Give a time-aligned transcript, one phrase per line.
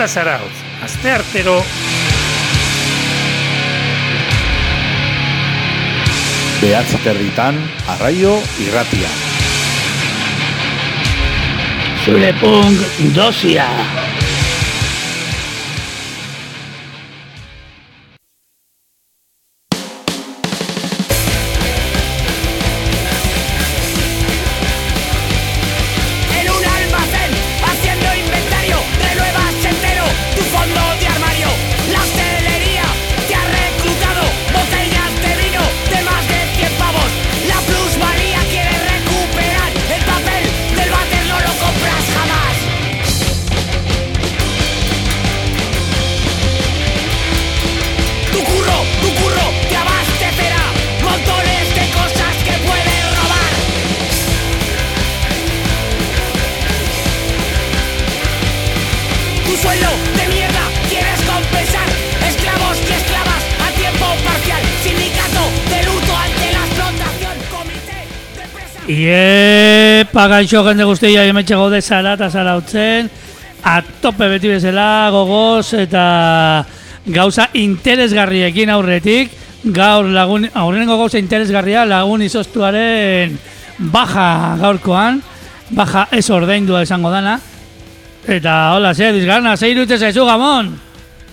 [0.00, 1.58] Zarata zarautz, azte artero...
[6.62, 9.12] Behatzi territan, arraio irratia.
[12.06, 12.80] Zure punk
[13.12, 13.68] dosia.
[70.10, 73.06] Iepa, gaixo jende guztia hemetxe gaude zara eta zara utzen
[73.62, 76.64] A tope beti bezala, gogoz eta
[77.06, 79.30] gauza interesgarriekin aurretik
[79.62, 83.36] Gaur lagun, aurrenengo gauza interesgarria lagun izoztuaren
[83.92, 85.20] baja gaurkoan
[85.78, 87.36] Baja ez ordaindua esango dana
[88.26, 90.72] Eta hola, ze, dizgarna, ze irute zaizu, Gamon?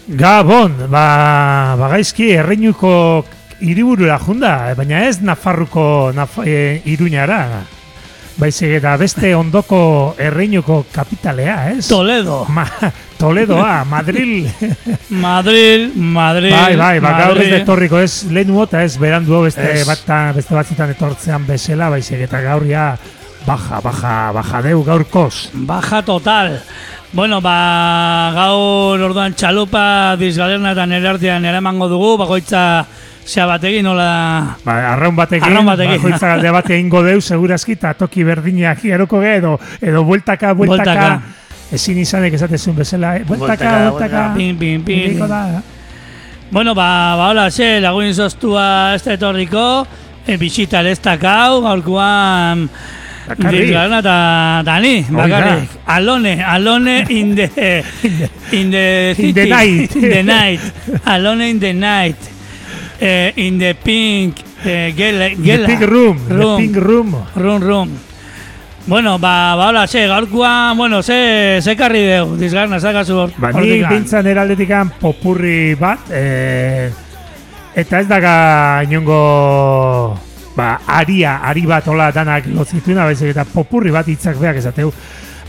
[0.07, 3.25] Gabon, ba, bagaizki erreinuko
[3.57, 7.41] hiriburura junda, baina ez Nafarruko naf, e, iruñara.
[8.37, 11.87] Baizik eta beste ondoko erreinuko kapitalea, ez?
[11.89, 12.67] Toledo, Ma,
[13.17, 14.45] Toledoa, Madril.
[15.09, 17.53] Madrid, Madrid, bai, bai, ba, gaur ez Madrid.
[17.63, 19.87] etorriko ez lehen eta ez berandu beste, Ez.
[19.87, 22.91] bata, beste batzutan etortzean bezala, baizik eta gaur ja
[23.47, 25.49] baja, baja, baja deu gaurkoz.
[25.53, 26.59] Baja total.
[27.13, 32.85] Bueno, ba, gaur orduan txalupa dizgalerna eta nire artean eramango dugu, bakoitza
[33.27, 34.57] zea batekin, nola...
[34.65, 35.97] Ba, arraun batekin, Arraun batekin.
[35.99, 40.93] bakoitzak alde bate ingo deu, segurazki, eta toki berdinak jaroko ge, edo, edo bueltaka, bueltaka,
[40.93, 41.21] Bueltaka.
[41.75, 43.25] ezin izanek esatezun bezala, eh?
[43.27, 45.19] bueltaka, Bueltaka, Pin, pin, pin.
[45.19, 45.61] da.
[46.51, 49.65] Bueno, ba, ba, hola, ze, lagun izoztua ez da etorriko,
[50.25, 52.69] e, bisita ez dakau, gaurkoan...
[53.27, 53.73] Bakarrik.
[53.75, 55.69] Eta Dani, bakarrik.
[55.91, 57.83] Alone, alone in the...
[58.55, 59.49] In the In the city.
[59.49, 59.95] night.
[59.97, 60.61] In the night.
[61.05, 62.15] Alone in the night.
[62.99, 64.37] Eh, in the pink...
[64.65, 65.67] Eh, gela, The gela.
[65.67, 66.57] pink room, the Room.
[66.57, 67.15] pink room.
[67.35, 67.89] Rum, rum.
[68.87, 73.31] Bueno, ba, ba, hola, ze, gaurkoan, bueno, ze, ze karri deu, dizgarna, zakazu hor.
[73.37, 76.87] Ba, ni bintzan eraldetikan popurri bat, e,
[77.75, 80.17] eta ez daga inongo
[80.55, 84.93] ba, aria, ari bat hola danak lozituna, baizik eta popurri bat hitzak beak esateu.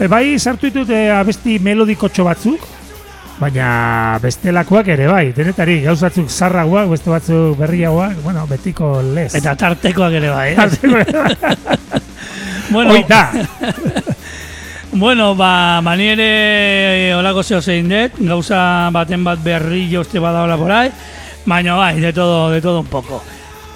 [0.01, 2.67] E, bai, sartu ditut e, abesti melodikotxo batzuk,
[3.39, 9.35] baina bestelakoak ere bai, denetari gauzatzuk zarragoak, beste batzuk berriagoak, bueno, betiko lez.
[9.39, 10.57] Eta tartekoak ere bai, eh?
[12.75, 13.23] bueno, Hoi da,
[15.05, 20.43] bueno, ba, mani ere eh, holako zeo zein dut, gauza baten bat berri joste bada
[20.43, 20.91] hola por ahí,
[21.47, 23.23] baina bai, de todo, de todo un poco.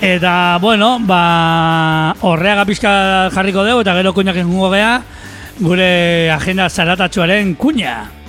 [0.02, 5.02] Eta, bueno, ba, horreaga pixka jarriko dugu, eta gero kuñak engungo gea,
[5.60, 8.21] gure agenda zaratatxoaren kuña.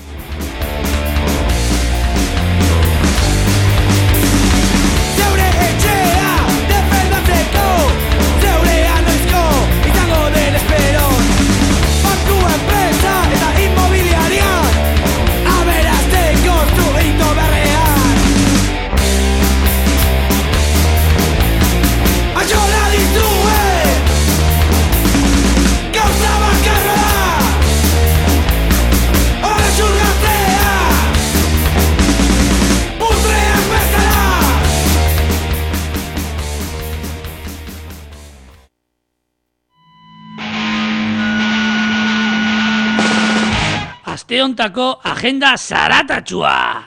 [44.44, 46.84] Aste hontako agenda zaratatxua!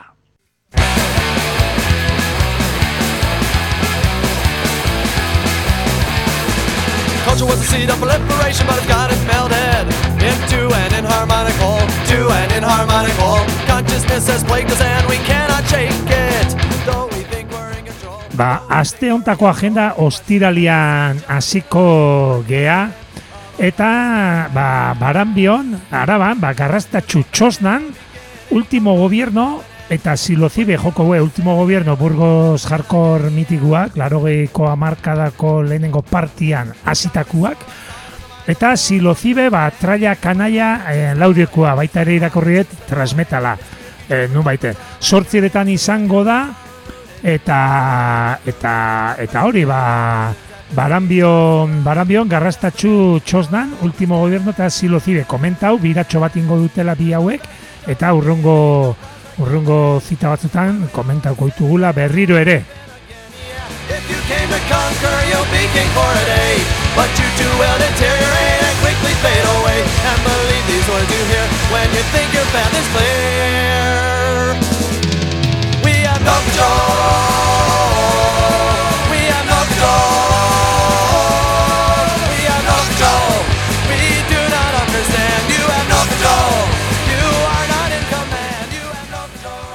[7.24, 9.88] Culture was the seed of proliferation, but it's got it melted
[10.20, 11.80] into an inharmonic whole,
[12.12, 13.46] to an inharmonic whole.
[13.66, 16.48] Consciousness has plagued us, and we cannot shake it.
[16.84, 18.20] Though we think we're in control.
[18.36, 23.05] Ba, aste hontako agenda ostiralian hasiko gea
[23.58, 27.88] eta ba, baranbion, araban, ba, garrasta txutxosnan,
[28.50, 36.72] último gobierno eta silocibe joko gue, último gobierno Burgos Hardcore mitiguak, larogeiko amarkadako lehenengo partian
[36.84, 37.58] hasitakuak,
[38.46, 43.56] eta silocibe, ba, traia kanaia e, laudiokoa, baita ere irakorriet, transmetala.
[44.08, 46.54] e, nun baite, sortzieretan izango da,
[47.22, 48.74] eta, eta,
[49.18, 49.80] eta hori, ba,
[50.74, 57.12] Baranbion, Baranbion garrastatxu txosnan, último gobierno eta silo zide, komentau, biratxo bat ingo dutela bi
[57.14, 57.42] hauek,
[57.86, 58.96] eta urrungo,
[59.38, 62.64] urrungo zita batzutan, komentauko ditugula berriro ere.
[63.88, 64.16] If you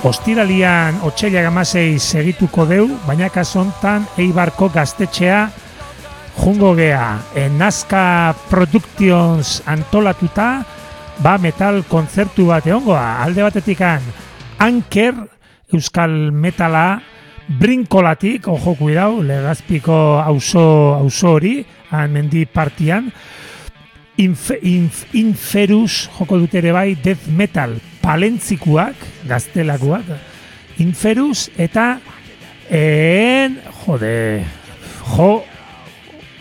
[0.01, 5.43] Ostiralian otxailak amasei segituko deu, baina kasontan Eibarko gaztetxea
[6.39, 7.19] jungo gea.
[7.37, 10.63] E, Nazca Productions antolatuta,
[11.21, 13.21] ba metal kontzertu bat egongoa.
[13.21, 14.01] Alde batetikan
[14.57, 15.13] Anker,
[15.69, 16.97] Euskal Metala,
[17.61, 20.65] Brinkolatik, ojo kuidau, legazpiko auzo
[20.97, 21.59] auzo hori,
[21.91, 23.13] han mendi partian,
[24.17, 28.95] Inf, inf, inferus joko dut ere bai death metal palentzikuak,
[29.29, 30.09] gaztelakoak,
[30.81, 31.99] inferus eta
[32.69, 34.43] en, jode,
[35.15, 35.43] jo,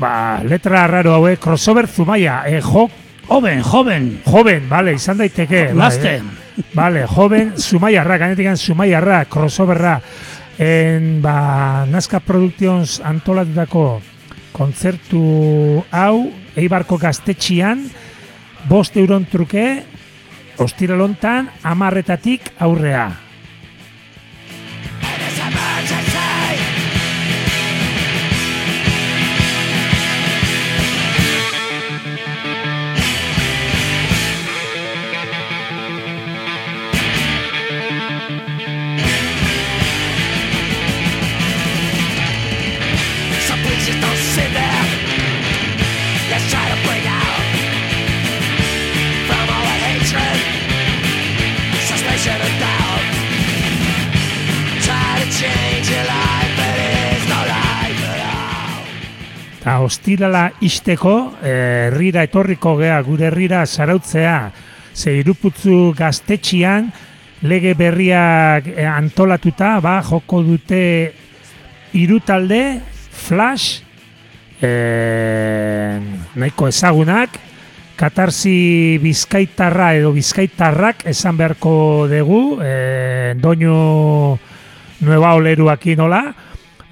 [0.01, 2.89] ba, letra raro hauek, crossover zumaia, e, jo,
[3.31, 5.69] Joven, joven, joven, vale, izan daiteke.
[5.71, 6.73] eh.
[6.75, 10.01] Vale, joven, Zumaiarra, gainetikan Zumaiarra, crossoverra,
[10.59, 14.01] en, ba, Nazca Productions antolatutako
[14.51, 16.17] kontzertu hau,
[16.59, 17.85] Eibarko gaztetxian,
[18.69, 19.85] bost euron truke,
[20.61, 23.30] ostiralontan, amarretatik aurrea.
[59.71, 64.51] Eta ostirala isteko, eh, herrira etorriko gea, gure herrira zarautzea,
[64.93, 66.89] ze iruputzu gaztetxian,
[67.47, 70.83] lege berriak eh, antolatuta, ba, joko dute
[71.95, 72.81] hiru talde,
[73.15, 73.85] Flash,
[74.59, 76.03] eh,
[76.35, 77.39] nahiko ezagunak,
[77.95, 84.35] Katarsi Bizkaitarra edo Bizkaitarrak esan beharko dugu, eh, doinu
[85.07, 86.25] nueva oleruak inola,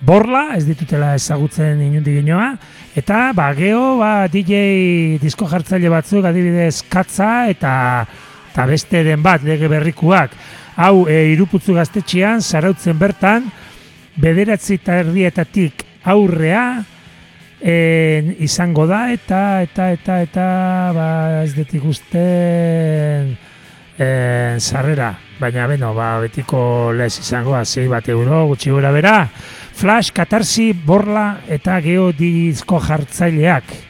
[0.00, 2.52] Borla, ez ditutela ezagutzen inundik inoa,
[2.96, 7.72] eta ba, geho ba, DJ disko jartzaile batzuk adibidez katza eta,
[8.52, 10.36] eta beste den bat lege berrikuak.
[10.78, 13.50] Hau, e, iruputzu gaztetxean, zarautzen bertan,
[14.22, 16.84] bederatzi eta erdietatik aurrea
[17.58, 20.48] en, izango da, eta, eta, eta, eta,
[20.94, 21.10] ba,
[21.42, 23.34] ez dut ikusten
[23.98, 25.12] en, sarrera.
[25.38, 29.28] Baina, beno, ba, betiko lez izango, zei bat euro, gutxi gora bera.
[29.78, 33.87] Flash, Katarsi, Borla eta Geodizko jartzaileak.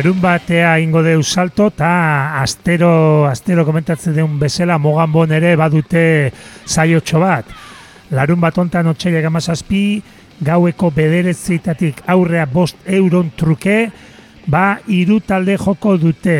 [0.00, 6.04] Larun batea ingo deu salto eta astero, astero komentatzen deun bezala moganbon ere badute
[6.64, 7.50] zaiotxo bat.
[8.16, 10.00] Larun bat ontan otxailak amazazpi,
[10.40, 13.90] gaueko bederetzeitatik aurrea bost euron truke,
[14.48, 16.38] ba hiru talde joko dute.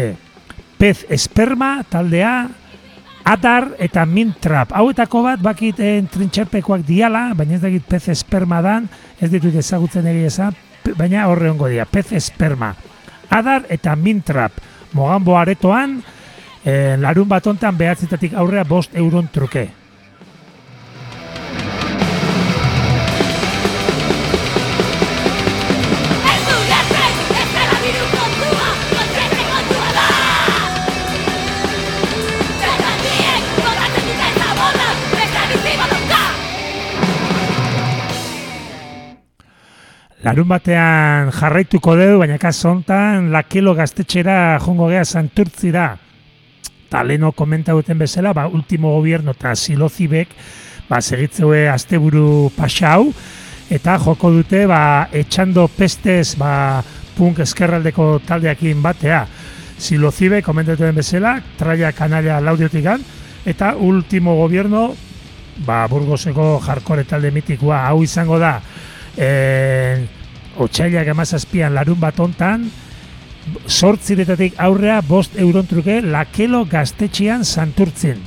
[0.80, 2.48] Pez esperma taldea,
[3.28, 4.72] Adar eta Mintrap.
[4.72, 8.88] Hauetako bat bakit eh, trintxerpekoak diala, baina ez dakit pez esperma dan,
[9.20, 10.56] ez ditut ezagutzen ere esan,
[10.96, 12.72] baina horre ongo dira, pez esperma.
[13.30, 14.52] Adar eta Mintrap.
[14.92, 16.02] Mogambo aretoan,
[16.64, 19.79] eh, larun bat ontan behatzetatik aurrea bost euron truke.
[40.20, 45.94] Larun batean jarraituko dugu, baina kaso hontan lakelo gaztetxera jongo gea santurtzira.
[46.92, 50.34] Ta leno komenta duten bezala, ba, ultimo gobierno eta silozibek,
[50.90, 53.14] ba, segitzeue asteburu pasau,
[53.72, 56.82] eta joko dute, ba, etxando pestez, ba,
[57.16, 59.22] punk eskerraldeko taldeakin batea.
[59.80, 63.00] Silocibe, komentatu den bezala, traia kanalia laudiotikan,
[63.48, 64.90] eta ultimo gobierno,
[65.64, 68.58] ba, Burgoseko jarkore talde mitikoa, hau izango da,
[69.16, 70.06] e,
[70.60, 72.68] otxailak amazazpian larun bat ontan,
[73.66, 78.20] sortziretatik aurrea bost euron truke lakelo gaztetxian santurtzen.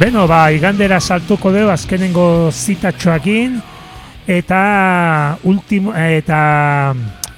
[0.00, 3.58] Beno, ba, igandera saltuko dugu azkenengo zitatxoakin.
[4.32, 4.60] Eta
[5.44, 6.38] ultimo, eta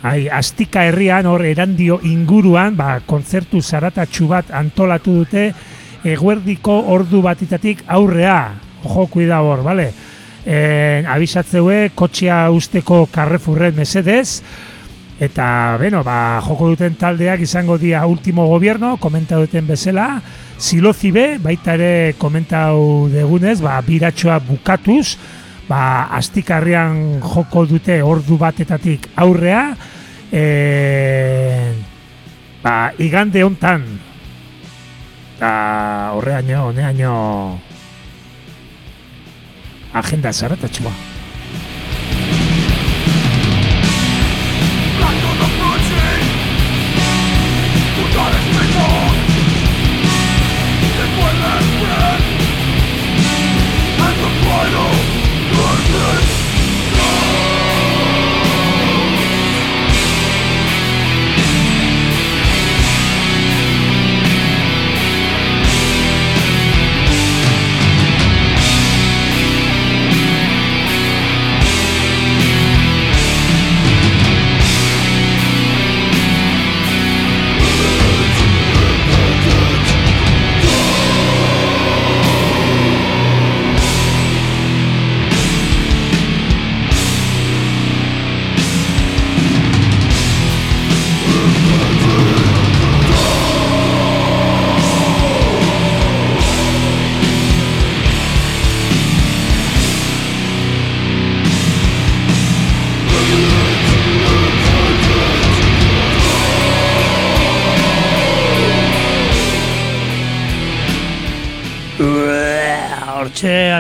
[0.06, 5.48] ai, astika herrian hor erandio inguruan ba, kontzertu zaratatxu bat antolatu dute
[6.06, 8.38] eguerdiko ordu batitatik aurrea.
[8.84, 9.88] Ojo kuida hor, bale?
[10.46, 14.38] E, abisatzeue, kotxea usteko karrefurren mesedez
[15.22, 20.16] eta, beno, ba, joko duten taldeak izango dia ultimo gobierno, komenta duten bezala.
[20.58, 25.16] Silozibe, baita ere komentau degunez, ba, biratxoa bukatuz,
[25.68, 29.64] ba, astikarrian joko dute ordu batetatik aurrea,
[30.32, 30.42] e,
[32.64, 33.86] ba, igande hontan,
[35.36, 35.54] eta
[36.18, 37.14] horreaino, honeaino,
[40.02, 41.11] agenda zaratatxua.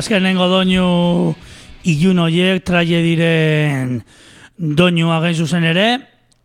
[0.02, 0.86] Azkenengo doinu
[1.86, 4.00] ilun horiek traie diren
[4.58, 5.86] doinu agen zuzen ere.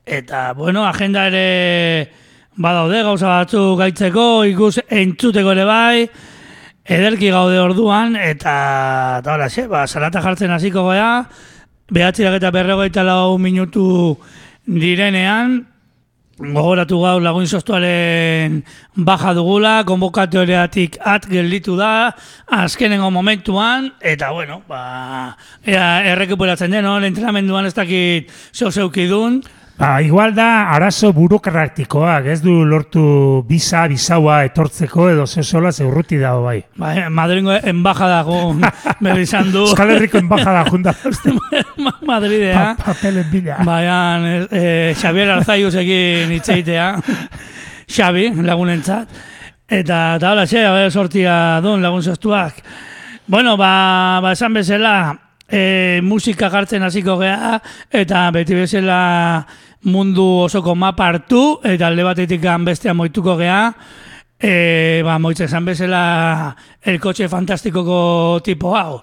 [0.05, 2.11] Eta, bueno, agenda ere
[2.55, 6.05] badaude gauza batzu gaitzeko, ikus entzuteko ere bai,
[6.85, 8.53] ederki gaude orduan, eta,
[9.23, 11.09] eta hola, xe, ba, salata jartzen hasiko gea,
[11.91, 13.87] behatzirak eta berregoita lau minutu
[14.65, 15.59] direnean,
[16.37, 18.59] Gogoratu gaur lagun sostuaren
[18.93, 22.11] baja dugula, konbokatoriatik at gelditu da,
[22.53, 25.33] azkenengo momentuan, eta bueno, ba,
[25.65, 26.99] ea, errekuperatzen den, no?
[27.01, 29.39] entrenamenduan ez dakit zeu zeukidun,
[29.77, 36.47] Ba, igual da arazo burokratikoak, ez du lortu bisa, bisaua etortzeko edo zesola zeurruti dago
[36.47, 36.63] bai.
[36.81, 38.63] ba, eh, Madringo embajada gun,
[38.99, 39.67] berri izan du.
[39.67, 40.95] Euskal Herriko embajada junda.
[42.09, 42.73] Madridea.
[42.73, 43.59] Pa, papelen bila.
[43.69, 46.89] Baian, eh, Xavier Arzaius egin itzeitea.
[47.99, 49.13] Xavi, lagunentzat.
[49.69, 52.65] Eta, eta hola, xe, sortia duen lagun zoztuak.
[53.27, 54.97] Bueno, ba, ba esan bezala,
[55.49, 57.57] e, musika jartzen hasiko gea,
[57.91, 58.99] eta beti bezala
[59.83, 63.73] mundu osoko mapa hartu, eta alde batetik bestea moituko gea,
[64.39, 69.01] e, ba, moitze esan bezala el kotxe fantastikoko tipo hau.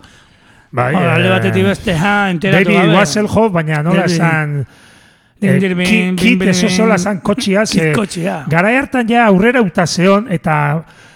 [0.74, 2.98] Bai, Ba, alde batetik bestea, enteratu David gabe.
[2.98, 4.14] Hasselhoff, baina nola David.
[4.14, 4.66] esan...
[5.44, 5.58] Eh,
[6.16, 7.92] kit eso sola zan kotxia, ze
[8.48, 10.54] gara hartan ja aurrera uta zeon, eta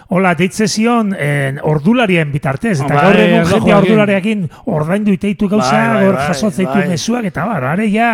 [0.08, 5.70] hola, deitze zion en, ordularien bitartez, eta Bai, gaur egun jendea ordulariakin ordaindu iteitu gauza,
[5.70, 6.88] Bai, bai, gaur bai, jasotzeitu bai.
[6.88, 8.10] mezuak, eta bar, are ja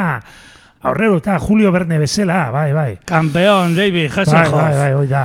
[0.85, 2.99] aurrera eta Julio Berne bezala, bai, bai.
[3.05, 4.53] Campeón, David Bai, Hasselhoff.
[4.53, 5.25] bai, bai, hoi da.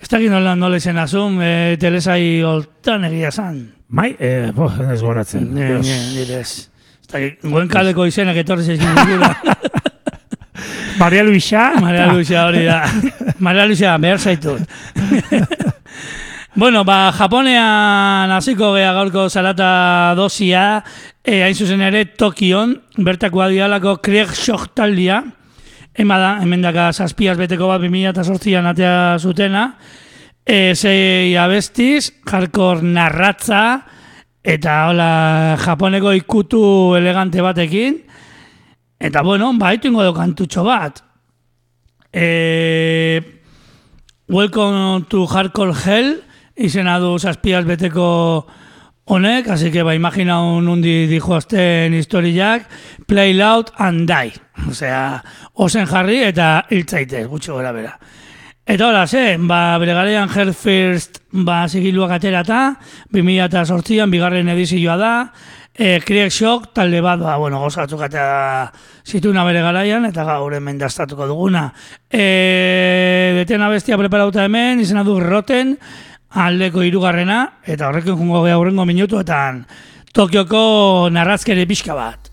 [0.00, 3.60] Ez dakit nola nola izen azun, e, telesai holtan egia zan.
[3.88, 5.46] Mai, eh, bo, ez goratzen.
[5.54, 6.68] Ne, ne, direz.
[7.04, 9.30] Ez dakit, guen kaleko izenak etorri zeizkin dugula.
[11.00, 11.72] Maria Luisa.
[11.80, 12.82] Maria Luisa hori da.
[13.38, 14.60] Maria Luisa, behar zaitut.
[16.54, 20.84] bueno, ba, Japonean hasiko gea gaurko salata dosia,
[21.24, 25.24] e, hain zuzen ere Tokion, bertako adialako Krieg Shock taldia,
[25.96, 29.68] ema da, hemen daka zazpiaz beteko bat 2008an atea zutena,
[30.44, 33.80] E, sei abestiz, hardcore narratza,
[34.44, 36.60] eta hola japoneko ikutu
[36.98, 38.02] elegante batekin.
[39.00, 41.00] Eta bueno, baitu ingo kantutxo bat.
[42.12, 43.22] E,
[44.28, 46.12] Welcome to Hardcore Hell,
[46.56, 48.44] izena du zazpiaz beteko
[49.04, 52.68] honek, así que ba, imagina un undi dijoazten historiak,
[53.06, 54.32] play loud and die.
[54.68, 55.22] Osea,
[55.54, 57.98] osen jarri eta hiltzaitez, gutxo gora bera.
[58.64, 62.78] Eta hola, ze, ba, bere garean Hell First ba, zigiluak aterata,
[63.12, 65.12] 2008an, bigarren edizioa da,
[65.74, 68.72] e, Krieg Shock talde bat, ba, bueno, gozatzuk eta
[69.04, 71.66] zituna bere garaian, eta gaur hemen dastatuko duguna.
[72.08, 75.76] E, detena bestia preparauta hemen, izena du Roten,
[76.34, 79.64] aldeko hirugarrena eta horrekin jungo geha hurrengo minutuetan
[80.14, 82.30] Tokioko narrazkere pixka bat.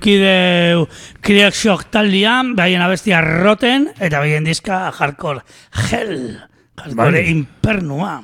[0.00, 0.86] Eukide
[1.20, 5.42] Krieg Shock taldian, behaien abestia roten, eta behaien diska hardcore
[5.90, 6.40] hell,
[6.80, 7.30] hardcore Bai.
[7.30, 8.22] impernua.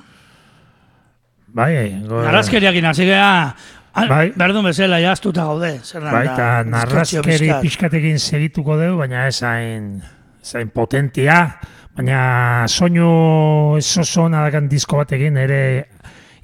[1.57, 3.55] Bai, go, Narrazkeriakin hasi geha,
[3.95, 4.09] Bai.
[4.09, 4.33] bai.
[4.37, 5.81] berdun bezala jaztuta gaude.
[6.01, 10.03] Bai, eta narrazkeri pixkatekin segituko dugu, baina ez hain,
[10.43, 11.59] ez hain potentia,
[11.97, 15.61] baina soinu ez oso nadakan disko batekin ere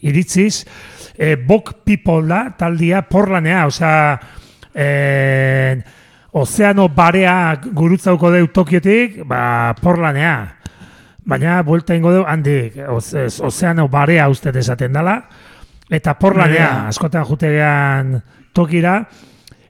[0.01, 0.67] iritziz.
[1.13, 4.17] E, Bok People da, taldia, porlanea, osea,
[4.75, 5.83] e,
[6.33, 10.59] ozeano barea gurutzauko deu Tokiotik, ba, porlanea.
[11.25, 15.21] Baina, buelta ingo deu, handik, ozeano barea uste esaten dela,
[15.93, 18.17] eta porlanea, askotan jutegean
[18.53, 18.97] tokira,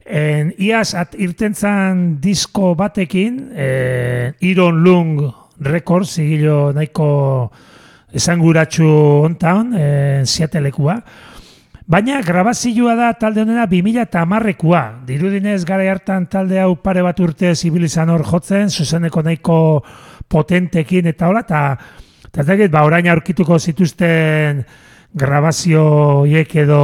[0.07, 5.21] en, iaz at, irtentzan disko batekin, e, Iron Lung
[5.61, 7.53] Records, zigilo nahiko
[8.17, 8.89] esanguratsu
[9.27, 9.87] hontan, e,
[10.25, 10.97] Seattleekua,
[11.87, 14.83] Baina grabazioa da talde honena 2000 eta hamarrekoa.
[15.07, 19.57] Dirudinez gara hartan talde hau pare bat urte zibilizan hor jotzen, zuzeneko nahiko
[20.31, 21.63] potentekin eta hola, eta
[22.39, 24.63] ez dakit, ba, orain aurkituko zituzten
[25.13, 26.83] grabazio hiek edo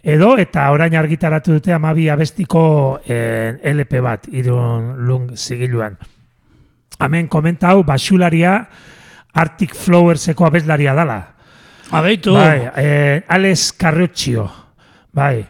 [0.00, 5.98] edo eta orain argitaratu dute amabi abestiko eh, LP bat, irun lung zigiluan.
[7.00, 8.54] Hemen komentau, basularia
[9.34, 11.39] Arctic Flowerseko abeslaria dala.
[11.90, 14.50] Abeitu, Bai, eh, Alex Carroccio.
[15.12, 15.46] Bai,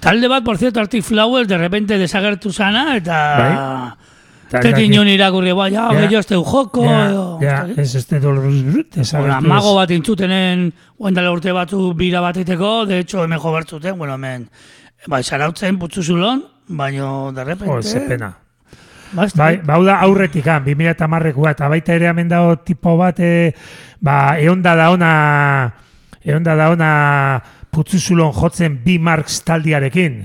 [0.00, 3.18] talde bat, por cierto, Arctic Flowers, de repente desagertu zana, eta...
[3.38, 3.92] Bai.
[4.52, 5.98] Ez Tekin dakit- nion irakurri, bai, ja, Ja.
[5.98, 7.38] bello este joko, Ja, edo...
[7.40, 9.76] ja, ez este doloruz brut, ez Bueno, mago ez.
[9.76, 14.50] bat intzutenen, oendale urte batzu bira bat iteko, de hecho, hemen jo bertzuten, bueno, hemen,
[15.06, 17.72] bai, zarautzen putzu zulon, baino, de repente...
[17.72, 18.36] Jo, ze pena.
[19.12, 19.66] Ba, Bai, dakit.
[19.68, 23.52] bau da aurretik, 2000 eta marrekoa, eta baita ere hemen dago tipo bat, e,
[24.00, 25.12] ba, eonda da ona,
[26.24, 26.92] eonda da ona
[27.72, 30.22] putzuzulon jotzen bi marks taldiarekin,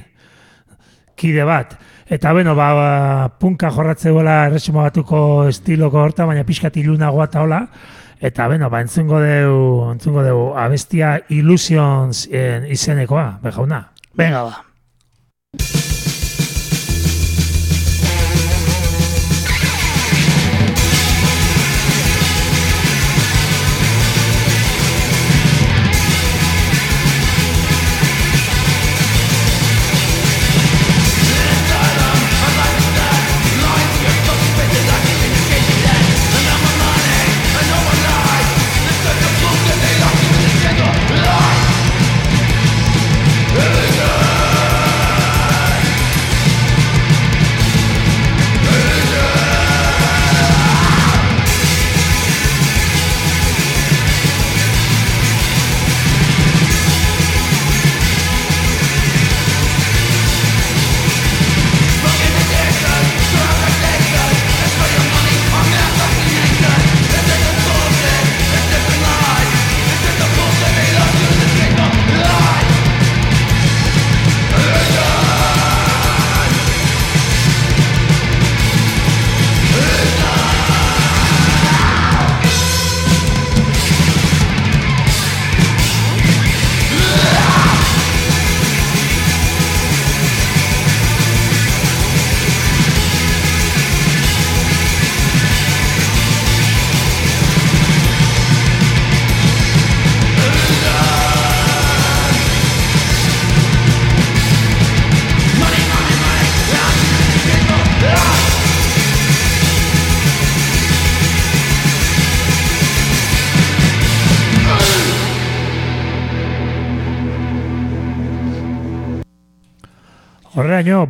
[1.20, 1.76] kide bat.
[2.08, 7.44] Eta bueno, ba, ba punka jorratze gola erresuma batuko estiloko horta, baina pixkat ilunagoa eta
[7.44, 7.66] hola.
[8.20, 9.58] Eta bueno, ba, entzungo deu,
[9.92, 13.84] entzungo deu, abestia Illusions en, izenekoa, bejauna.
[14.16, 14.67] Venga, ba.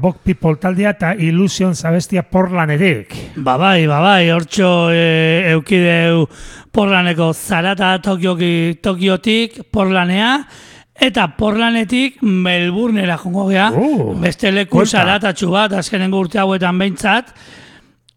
[0.01, 3.13] Bok People taldea eta Illusion zabestia porlanerik.
[3.35, 6.27] Ba bai, ba bai, hortxo e, eukideu
[6.71, 10.37] porlaneko zarata Tokioki, Tokiotik porlanea,
[10.93, 17.33] eta porlanetik Melbournera jongo gea, Uh, beste leku zaratatxu bat, azkenengo urte hauetan behintzat,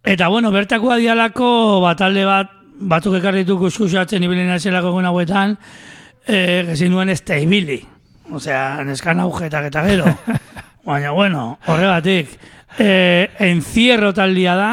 [0.04, 5.56] eta bueno, bertakoa dialako batalde bat, batzuk ekarritu kuskusatzen ibili nazelako egun hauetan,
[6.26, 7.80] e, gezin nuen ez da ibili.
[8.30, 10.14] Osea, neskan agujetak eta gero.
[10.90, 12.32] Baina, bueno, horregatik,
[12.76, 14.70] e, encierro taldia da,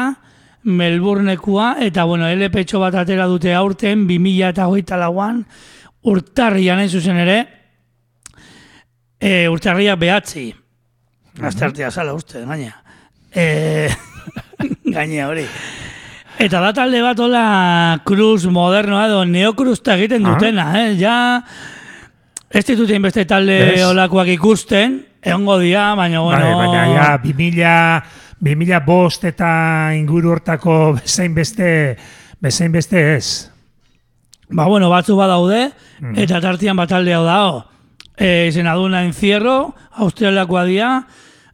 [0.64, 5.44] Melbournekua, eta bueno, LP bat atera dute aurten, 2000 eta hogeita lauan,
[6.02, 7.36] urtarrian hain zuzen ere,
[9.20, 10.50] e, urtarriak behatzi.
[11.40, 12.74] Aztertia zala uste, gaina.
[13.30, 13.88] E,
[14.96, 15.46] gaina hori.
[16.38, 20.96] Eta da talde bat hola cruz modernoa edo neokruzta egiten dutena, eh?
[20.98, 21.44] Ja,
[22.50, 23.84] ez ditut beste talde Ez.
[23.86, 26.56] holakoak ikusten, egongo dira, baina bueno...
[26.56, 28.02] Bai, baina ja, 2000,
[28.40, 29.50] 2000 bost eta
[29.98, 31.96] inguru hortako bezain beste,
[32.40, 33.50] bezain beste ez.
[34.50, 35.72] Ba, bueno, batzu badaude,
[36.16, 37.64] eta tartian batalde hau dago.
[38.16, 40.92] E, izena duna encierro, australiakoa dira,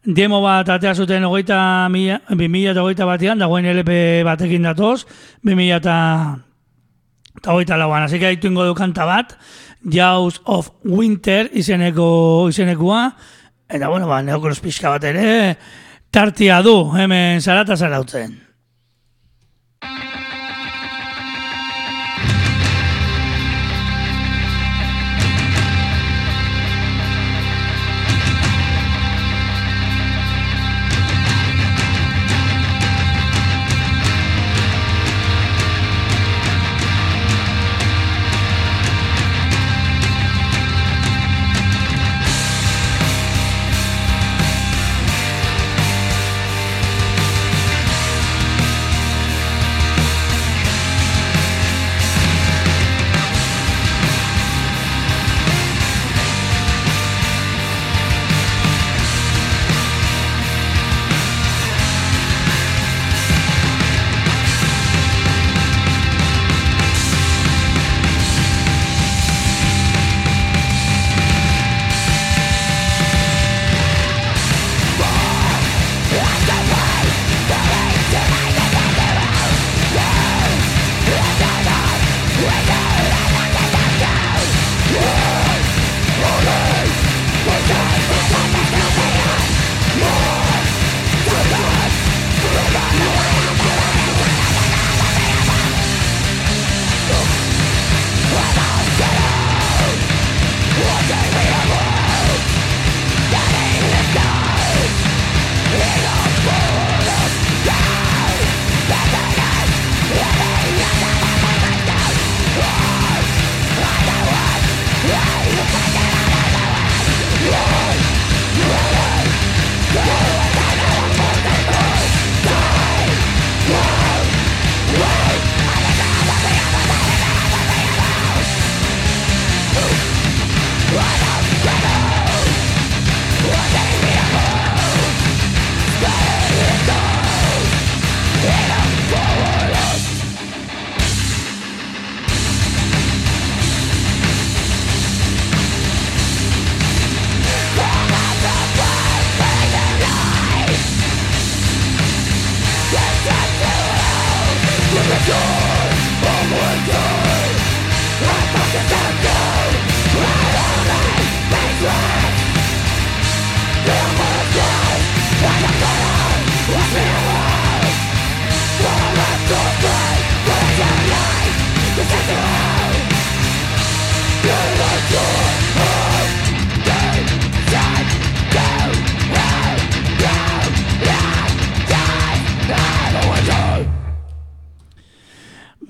[0.05, 5.05] demo bat atea zuten hogeita, mila- 2000 eta hogeita batean, dagoen LP batekin datoz,
[5.43, 5.97] 2000 eta
[7.35, 8.03] eta hogeita lauan.
[8.03, 9.35] Así que haitu ingo du kanta bat,
[9.83, 13.11] Jaws of Winter izeneko izenekua,
[13.69, 15.55] eta bueno, ba, neokros pixka bat ere,
[16.13, 18.44] tartia du, hemen zarata zarautzen.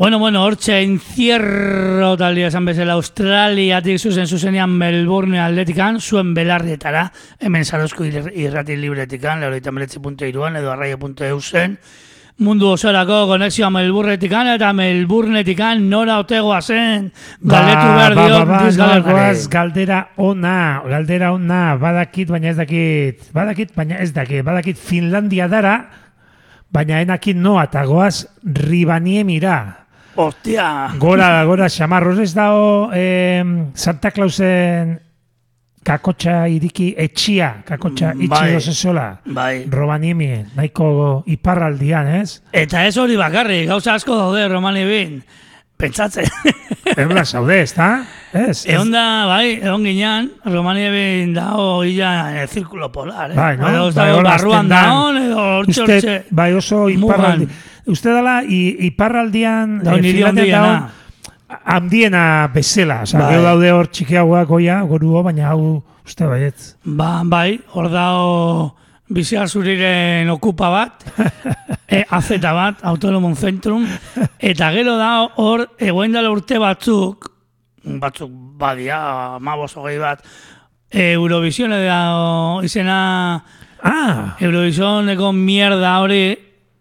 [0.05, 7.07] Bueno, bueno, hortxe encierro taldia esan bezala Australiatik zuzen zuzenean Melbourne atletikan, zuen belarrietara,
[7.41, 11.79] hemen zarozko ir- irrati libretikan, lehoreita meletzi.iruan edo arraio.eu zen,
[12.37, 17.07] mundu osorako konexioa Melbournetikan eta Melbournetikan nora otegoa zen,
[17.41, 19.15] galdetu behar ba, diot ba, ba, dizgalarrari.
[19.15, 25.49] goaz, galdera ona, galdera ona, badakit, baina ez dakit, badakit, baina ez dakit, badakit Finlandia
[25.49, 25.79] dara,
[26.69, 29.84] baina enakit noa, eta goaz Ribaniemira.
[30.15, 34.99] Hostia, Gora, gora, xamarroz ez dao eh, Santa Clausen
[35.85, 38.51] kakotxa iriki etxia, kakotxa Mm, itxi bai.
[38.53, 38.61] bai.
[38.61, 39.19] zezola.
[39.25, 39.65] Bai.
[39.69, 42.41] Robaniemi, nahiko iparraldian, ez?
[42.51, 45.23] Eta ez hori bakarrik, gauza asko daude Romani bin.
[45.77, 46.25] Pentsatzen.
[46.97, 48.05] Egola zaude, ez da?
[48.33, 48.63] Ez?
[48.65, 53.35] Egon da, bai, egon ginean, Romani bin dago illa en el círculo polar, eh?
[53.35, 53.91] Bai, no?
[53.91, 57.47] Bai, hola barruan dagoen, edo hortxe bai oso mugan.
[57.85, 60.93] Uste dela, i, iparraldian, Dago eh, Finlandian handiena.
[61.63, 63.01] handiena bezala.
[63.05, 63.41] Osa, Bai.
[63.43, 66.75] daude hor txikiagoak goia, goruo, baina hau, uste baietz.
[66.85, 71.05] Ba, bai, hor dago bizia zuriren okupa bat,
[71.87, 73.85] e, azeta bat, autonomon zentrum,
[74.39, 77.29] eta gero da hor, egoen dela urte batzuk,
[78.01, 80.25] batzuk badia, mabos hogei bat,
[80.89, 81.99] Eurovision da
[82.63, 83.43] izena,
[83.85, 86.33] Ah, Eurovisioneko mierda hori,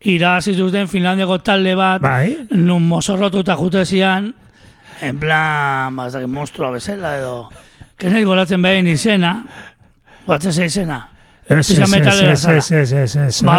[0.05, 2.47] irabazi zuten Finlandiako talde bat, bai.
[2.51, 4.33] nun mozorrotuta jute zian,
[5.03, 7.49] en plan, ba, ez dakit, monstrua bezala edo,
[7.99, 9.35] que nahi golatzen behin izena,
[10.27, 11.01] golatzen ze izena.
[11.49, 13.43] Ez, ez, ez, ez, ez, ez, ez.
[13.45, 13.59] Ba,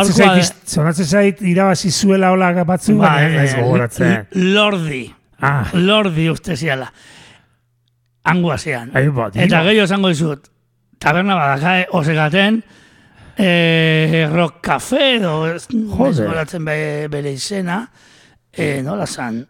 [0.66, 4.28] Zonatzen zait, irabazi zuela hola batzu, baina ez naiz gogoratzen.
[4.56, 5.04] Lordi,
[5.42, 6.88] Ah, Lordi uste ziala.
[8.24, 8.90] Angua zian.
[8.94, 9.28] Ba.
[9.36, 10.48] Eta gehiago esango dizut,
[10.98, 12.64] taberna badaka osegaten,
[13.38, 17.90] eh, rock café edo golatzen be, bere izena,
[18.54, 19.46] eh, nola zan,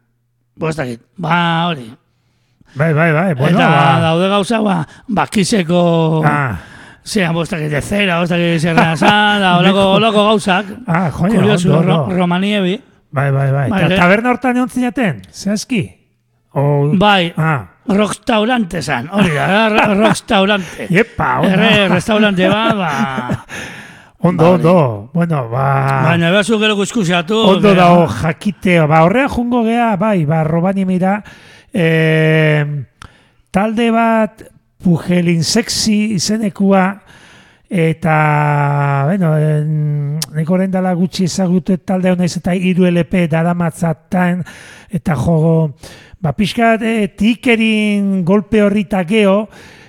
[0.55, 1.89] bo ez dakit, ba hori.
[2.75, 3.99] bai, bai, bai, bueno, Eta ba.
[4.01, 6.57] daude gauza, ba, bakiseko, Ah,
[7.03, 11.11] zean, bo ez dakit, de zera, bo ez zerra zan, da, olako, olako gauzak, ah,
[11.11, 12.81] joño, kuriosu, ondo, ro, romaniebi,
[13.15, 13.69] Bai, bai, bai.
[13.69, 15.85] Bai, Ta, taberna hortan egon zinaten, zehazki?
[16.51, 16.91] O...
[16.99, 20.87] bai, Ah, restaurante zan, hori da, ra- restaurante.
[20.89, 21.41] Iepa.
[21.45, 23.45] Erre, restaurante ba, ba,
[24.25, 25.09] Ondo, ondo.
[25.13, 26.01] Bueno, ba...
[26.03, 27.35] baina behazu gero guzkusiatu.
[27.45, 28.87] Ondo dago jakiteo.
[28.87, 31.19] Ba, horrea jungo gea, bai, ba, robani mira,
[31.73, 32.65] eh,
[33.53, 34.41] talde bat
[34.81, 37.03] pujelin sexy izenekua,
[37.69, 38.15] eta,
[39.11, 44.41] bueno, en, nik orain dela gutxi ezagutu talde honaiz eta hiru LP daramatzatan,
[44.89, 45.75] eta jogo,
[46.25, 49.45] ba, pixkat, e, tikerin golpe horrita geho,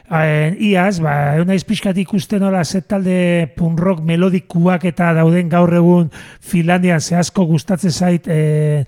[0.06, 5.72] Eh, iaz, ba, eunaiz pixkat ikusten nola ze talde punk rock melodikuak eta dauden gaur
[5.74, 8.84] egun Finlandian zehazko gustatzen zait e,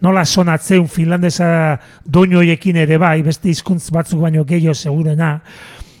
[0.00, 1.76] nola sonatzeun finlandesa
[2.08, 5.34] doinu hoiekin ere bai, beste hizkuntz batzuk baino gehiago segurena.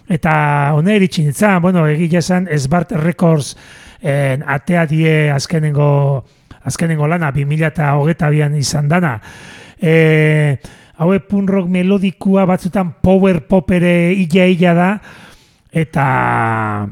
[0.08, 0.32] Eta
[0.72, 3.52] hone eritxin itzan, bueno, egia esan Esbart Records
[4.00, 6.24] en, atea die azkenengo,
[6.64, 9.18] azkenengo lana, 2008an izan dana.
[9.76, 10.56] E,
[10.98, 14.90] haue punk rock melodikua batzutan power pop ere illa-illa da,
[15.72, 16.06] eta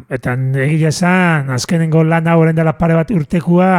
[0.09, 3.71] eta egia esan azkenengo lana horren dela pare bat urtekua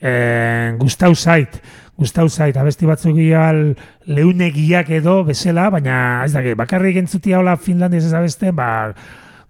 [0.00, 1.60] eh, gustau zait
[2.00, 3.74] gustau zait, abesti batzuk igual
[4.08, 8.70] leunegiak edo bezala, baina ez dakit, bakarrik entzutia hola Finlandiaz ez abesten, ba,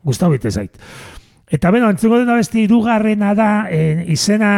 [0.02, 0.74] gustau bite zait.
[1.50, 4.50] Eta beno, entzuko den abesti irugarrena da, en, izena,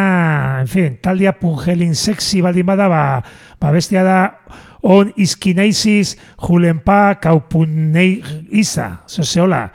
[0.63, 3.03] en fin, taldia pungelin sexy baldin bada, ba,
[3.61, 4.19] ba bestia da,
[4.83, 9.69] on izkinaiziz julenpa kaupunei iza, zozeola.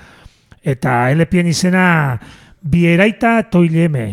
[0.68, 2.18] Eta LPen izena
[2.62, 4.08] bieraita toileme.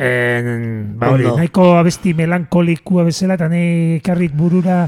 [0.00, 4.84] En, ba hori, nahiko abesti melankolikua bezala, eta nahi karrit burura,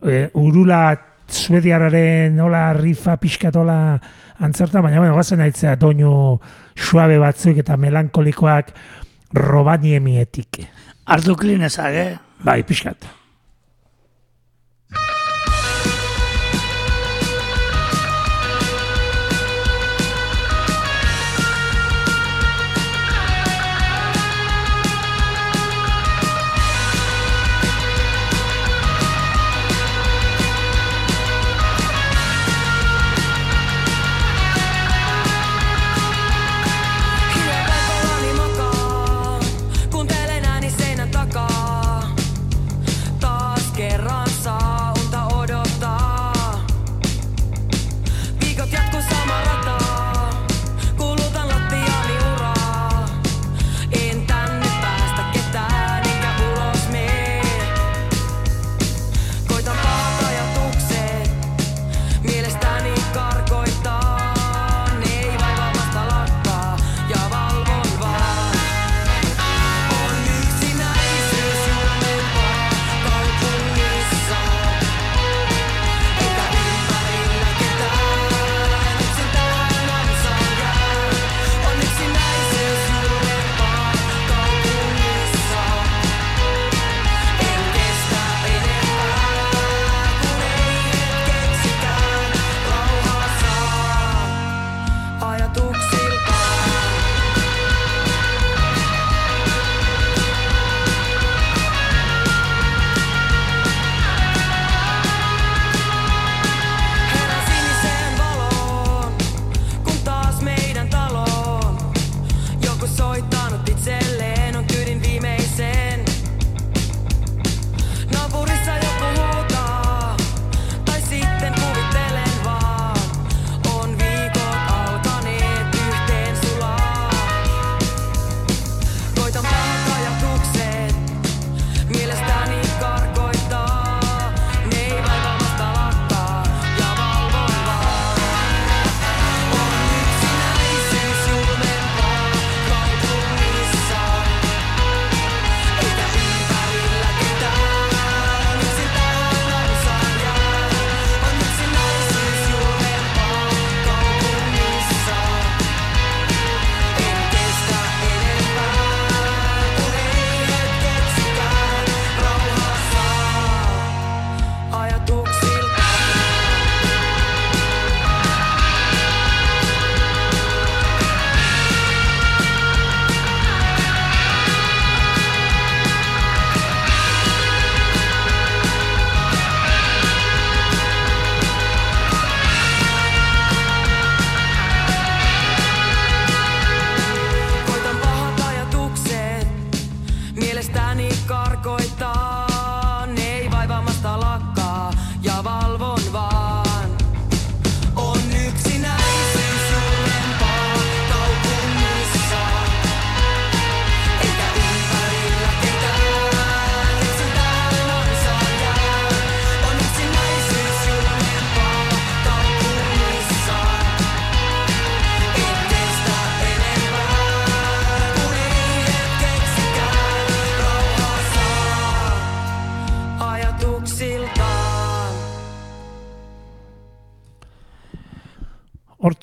[0.00, 0.80] e, urula
[1.26, 3.78] suediararen nola rifa pixkatola
[4.46, 6.38] antzerta, baina bueno, gazen aitzea doinu
[6.76, 8.72] suabe batzuk eta melankolikoak
[9.36, 10.62] robanieemietik.
[11.12, 12.10] Artu klinezak, eh?
[12.44, 13.08] Bai, pixkat.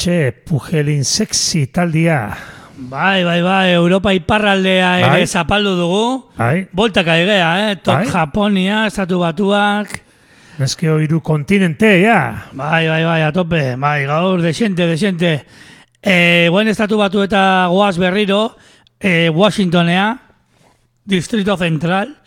[0.04, 2.36] Hortxe Pujelin Sexy taldia.
[2.76, 5.28] Bai, bai, bai, Europa iparraldea ere Bai.
[5.28, 6.30] zapaldu dugu.
[6.36, 7.76] Bai, Voltaka egea, eh?
[7.78, 8.10] Top Bai.
[8.10, 10.02] Japonia, estatu batuak.
[10.60, 12.50] neske hiru kontinente, ja.
[12.52, 13.76] Bai, bai, bai, a tope.
[13.78, 15.46] Bai, gaur, desente, desente.
[16.02, 18.58] E, guen estatu batu eta goaz berriro,
[19.00, 20.20] e, Washingtonea,
[21.06, 22.18] Distrito Central.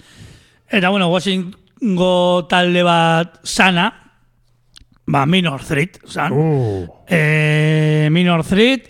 [0.70, 4.06] Eta, bueno, Washingtongo talde bat sana,
[5.07, 6.33] ba, Minor Threat, san.
[6.33, 8.89] Uh, E, minor Threat,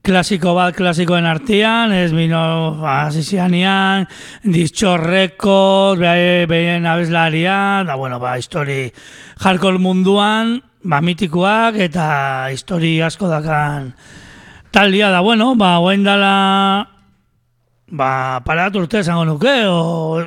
[0.00, 4.06] klasiko bat klasikoen artean, ez minor asizianian,
[4.44, 8.86] Dischor Records, beha- behien abeslaria, da bueno, ba, histori
[9.44, 13.92] hardcore munduan, ba, mitikoak eta histori asko dakan
[14.72, 16.88] taldia da, bueno, ba, guain dala,
[17.90, 20.20] ba, parat urte esango nuke, o,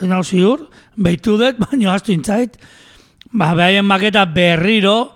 [0.00, 2.56] ez nau ziur, behitu dut, baino astu intzait,
[3.32, 5.14] ba, behaien maketa berriro,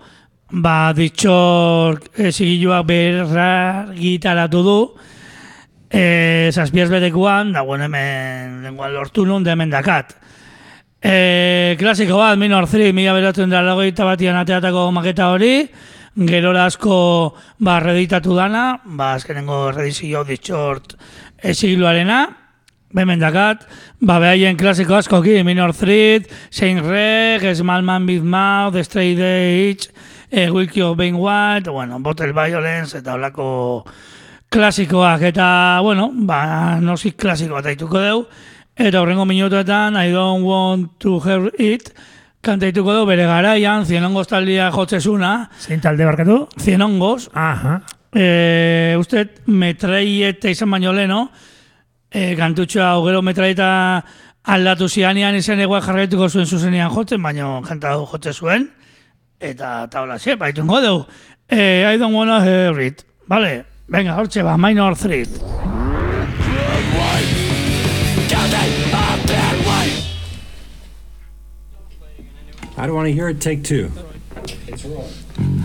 [0.51, 1.99] ba, ditxor
[2.29, 4.77] zigiluak berrar gitaratu du,
[5.89, 10.15] e, zazpiaz betekuan, da, bueno, hemen, lenguan lortu nun, hemen dakat.
[11.03, 15.67] E, klasiko bat, Minor 3, mila beratzen da lagoita batian ateatako maketa hori,
[16.15, 20.95] gerora asko ba, reditatu dana, ba, azkenengo redizio ditxort
[21.43, 22.21] ezigiluarena,
[22.93, 23.63] Hemen dakat,
[24.05, 29.87] ba, behaien klasiko askoki, Minor Threat, Saint Reg, Small Man Big Mouth, Stray Age,
[30.29, 33.83] e, Wiki of Bane White, bueno, Bottle Violence, eta holako
[34.53, 38.19] klasikoak, eta, bueno, ba, nosik klasiko bat aituko deu,
[38.77, 41.89] eta horrengo minutuetan, I don't want to hear it,
[42.45, 46.37] kantaituko deu bere garaian, zienongos taldia jotzezuna, zein talde barkatu?
[46.61, 47.79] zienongos, Aha.
[48.13, 51.23] e, uste metraieta izan baino leno,
[52.13, 53.67] e, kantutxoa hogero metraieta
[54.53, 58.69] aldatu zianian izan egoa jarraituko zuen zuzenean jotzen, baino kanta hau jotze zuen,
[59.41, 61.05] eta taula xe, baitungo dugu.
[61.49, 63.03] E, I don't wanna hear it.
[63.27, 65.29] Vale, venga, hortxe ba, minor threat.
[72.75, 73.39] I don't want to hear it.
[73.39, 73.91] Take two.
[73.95, 75.62] Oh,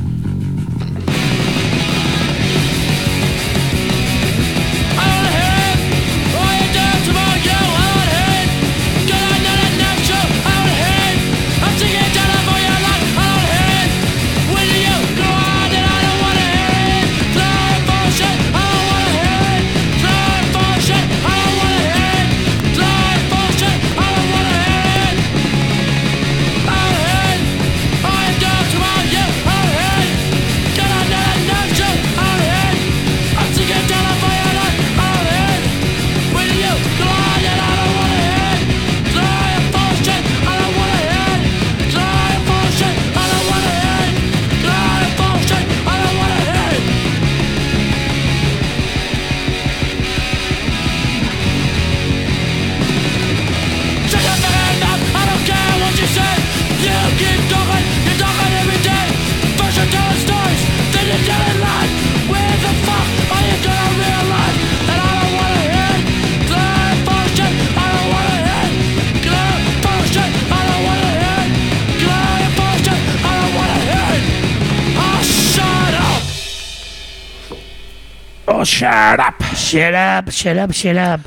[78.79, 79.43] shut up!
[79.57, 81.20] Shut up, shut up, shut up.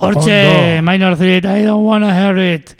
[0.00, 0.82] Hortxe, Ondo.
[0.82, 2.74] minor threat, I don't wanna hear it.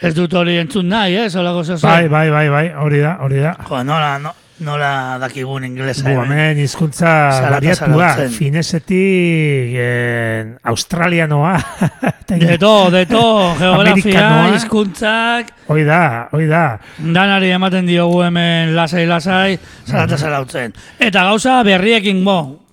[0.00, 1.86] Ez dut hori entzun nahi, eh, solako zozo.
[1.86, 3.54] Bai, bai, bai, bai, hori da, hori da.
[3.68, 4.32] Jo, nola, no,
[4.64, 6.04] nola dakigun inglesa.
[6.04, 6.32] Bu, hemen.
[6.32, 11.56] hemen hizkuntza Zarata bariatua, finesetik eh, australianoa.
[12.26, 13.24] De to, de to,
[13.60, 16.64] geografia, hizkuntzak, Hoi da, hoi da.
[16.98, 20.74] danari ematen diogu hemen lasai-lasai, zarata zarautzen.
[20.98, 22.65] Eta gauza berriekin, bo,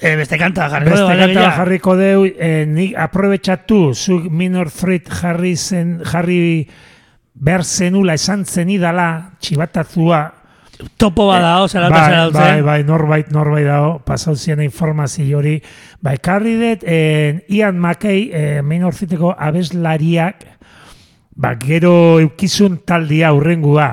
[0.00, 5.08] e, beste kanta jarriko Beste dugu, kanta jarriko deu, eh, nik aprobetxatu, zuk minor threat
[5.20, 6.66] jarri zen, jarri
[7.34, 10.22] behar zenula esan zenidala, txibatazua,
[10.96, 12.40] Topo bada, zarata bai, zarautzen.
[12.40, 15.58] bai, bai, norbait, norbait dago, pasau ziena informazio hori.
[16.00, 20.46] Bai, karri dut, eh, Ian McKay, eh, minor threateko abeslariak,
[21.36, 23.90] ba, gero eukizun taldia urrengua.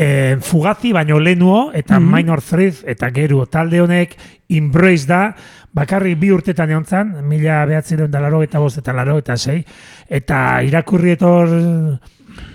[0.00, 2.14] Eh, fugazi baino lehenuo, eta Mhm.
[2.14, 4.12] minor threat, eta gero talde honek
[4.48, 5.34] embrace da,
[5.74, 9.64] bakarrik bi urtetan egon zan, mila behatzen da laro eta bost eta laro eta sei,
[10.08, 11.48] eta irakurri etor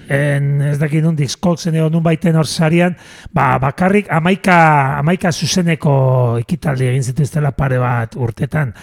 [0.07, 2.95] en, ez dakit nun diskoksen edo nun baiten hor sarian,
[3.33, 8.73] ba, bakarrik amaika, amaika zuzeneko ekitaldi egin zituztela pare bat urtetan.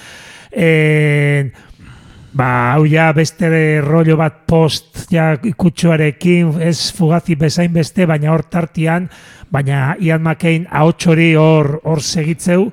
[0.52, 1.52] En,
[2.32, 3.48] ba, hau ja beste
[3.84, 9.08] rollo bat post ja ikutsuarekin, ez fugazi bezain beste, baina hor tartian,
[9.50, 12.70] baina Ian McCain ahots hori hor hor segitzeu,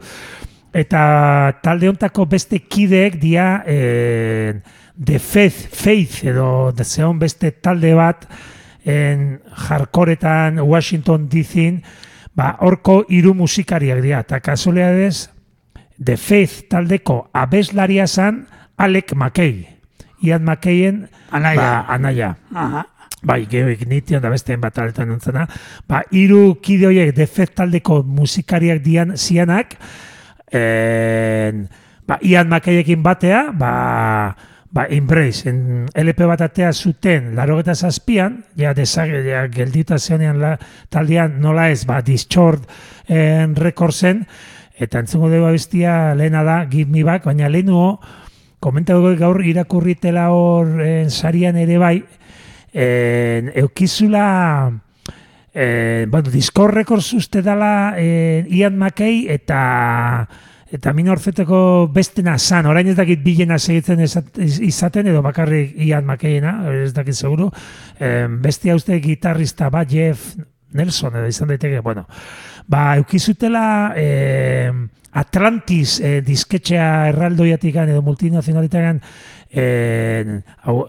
[0.78, 4.60] eta talde hontako beste kideek dia eh,
[4.98, 8.28] The Faith, Faith edo zeon beste talde bat
[8.86, 11.70] en jarkoretan Washington DC
[12.38, 15.28] ba horko hiru musikariak dira eta kasualidades
[15.98, 18.46] The Faith taldeko abeslaria zan
[18.78, 19.68] Alec McKay.
[20.22, 21.58] Ian McKayen Anaia.
[21.58, 22.38] ba, anaia.
[22.54, 22.86] Aha.
[23.24, 25.48] Bai, gero ignition da beste bat taletan nintzena.
[25.90, 29.74] Ba, hiru kide horiek The Faith taldeko musikariak dian zianak,
[30.54, 31.66] en,
[32.08, 34.36] ba, Ian McKayekin batea, ba,
[34.70, 40.40] ba, Embrace, en LP bat atea zuten, laro eta zazpian, ja, desage, ja, geldita zeonean
[40.42, 40.54] la,
[40.94, 42.70] taldean nola ez, ba, Dischord
[43.10, 44.28] en, rekordzen,
[44.78, 47.98] eta entzungo dugu abestia lehena da, Give Me Back, baina lehenuo,
[48.60, 51.96] komentatu gaur irakurritela hor en, sarian ere bai,
[52.74, 54.72] en, eukizula,
[55.54, 60.28] eh, bueno, Discord Records uste dala eh, Ian McKay eta
[60.68, 66.92] eta minorzeteko bestena zan, orain ez dakit bilena segitzen izaten edo bakarrik Ian McKayena, ez
[66.94, 67.50] dakit seguru,
[68.00, 70.36] eh, bestia uste gitarrista bat Jeff
[70.76, 72.06] Nelson edo izan daiteke, bueno,
[72.68, 74.72] ba, eukizutela eh,
[75.14, 79.02] Atlantis eh, disketxea erraldoiatikan edo multinazionalitakan
[79.50, 80.82] eh, hau,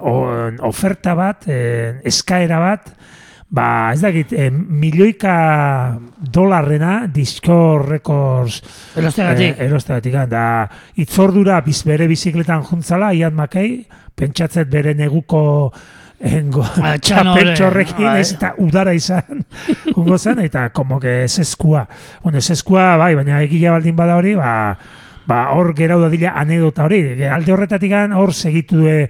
[0.00, 2.92] o- oferta bat, eh, eskaera bat,
[3.54, 8.62] ba, ez dakit, eh, milioika dolarrena Disco Records
[8.96, 9.58] Erosteagatik.
[9.58, 10.46] eh, erosteagatik, da
[10.96, 15.72] itzordura biz bere bizikletan juntzala, Ian McKay, pentsatzet bere neguko
[16.20, 18.20] engo, Ah, txano hori, txapeltxorrekin bai.
[18.20, 19.44] ez eta udara izan
[19.94, 21.86] jungo zen, eta como que ez eskua.
[22.22, 24.76] Bueno, ez eskua, bai, baina egia baldin bada hori, ba,
[25.26, 27.02] ba hor gerau da dila anedota hori.
[27.24, 29.08] Alde horretatik hor segitu du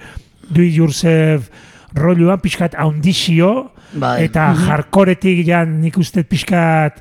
[0.51, 1.51] do it yourself
[1.95, 4.25] roluan pixkat haundixio, Bai.
[4.25, 6.99] eta jarkoretik jan nik uste pixkat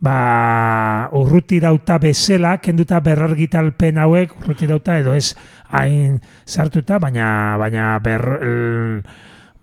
[0.00, 5.34] ba, urruti dauta bezela, kenduta berrargitalpen hauek, urruti dauta edo ez
[5.74, 9.02] hain sartuta, baina, baina ber, el,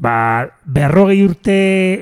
[0.03, 0.15] ba,
[0.67, 1.55] berrogei urte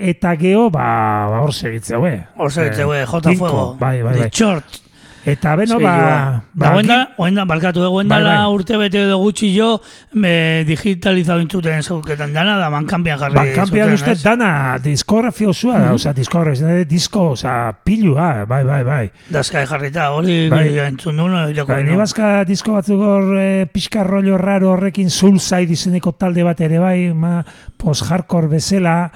[0.09, 0.85] eta geho, ba,
[1.29, 2.23] ba hor segitzeu, eh?
[2.37, 3.65] Hor segitzeu, Eh, J tinko, Fuego.
[3.79, 4.29] Bai, bai, bai.
[4.29, 4.80] Dichort.
[5.23, 8.53] Eta beno, ba, Ba, oenda, oenda, barkatu, eh, oenda Bai, la bai.
[8.55, 9.79] urte bete edo gutxi jo,
[10.17, 13.35] me digitalizatu intzuten zauketan dana, da mankampian jarri.
[13.35, 18.81] Ba, kanpian zuten, uste dana diskografia osua da, osea, diskografia, disko, osea, pilua, bai, bai,
[18.83, 19.11] bai.
[19.29, 20.63] Dazkai jarrita, hori Bai.
[20.73, 20.87] bai.
[20.87, 22.01] entzun duen, Ba, irakurri ni nuen.
[22.01, 27.13] bazka disko batzuk hor e, pixka rollo raro horrekin Soulside izeneko talde bat ere bai,
[27.13, 27.43] ma,
[27.77, 29.11] post-hardcore bezala,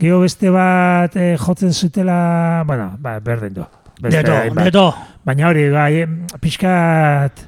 [0.00, 3.72] geho beste bat e, jotzen zutela, bueno, ba, berdin du.
[4.00, 4.86] Deto, deto.
[5.24, 6.04] Baina hori, bai,
[6.42, 7.44] pixkat,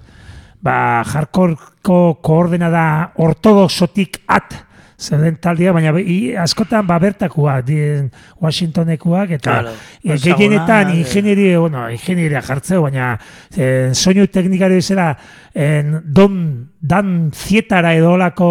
[0.65, 2.87] ba, hardcoreko koordenada
[3.21, 4.63] ortodoxotik at,
[4.97, 8.09] zer den taldea, baina i, askotan ba bertakoak, dien
[8.41, 11.01] Washingtonekuak, eta Claro, e, gehienetan eh.
[11.03, 13.13] ingenieria, bueno, ingenieria jartzeu, baina
[13.53, 15.11] e, soinu teknikari bezala,
[15.53, 16.41] en, don,
[16.81, 18.49] dan zietara edo olako,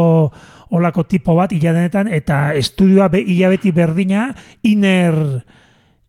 [0.78, 4.30] olako tipo bat iladenetan, eta estudioa be, hilabeti berdina,
[4.70, 5.18] iner,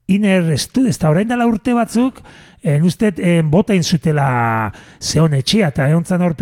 [0.06, 2.20] iner estu, ez da orain dela urte batzuk,
[2.66, 6.34] en uste en, bota inzutela zeon etxea, eta egon zan hor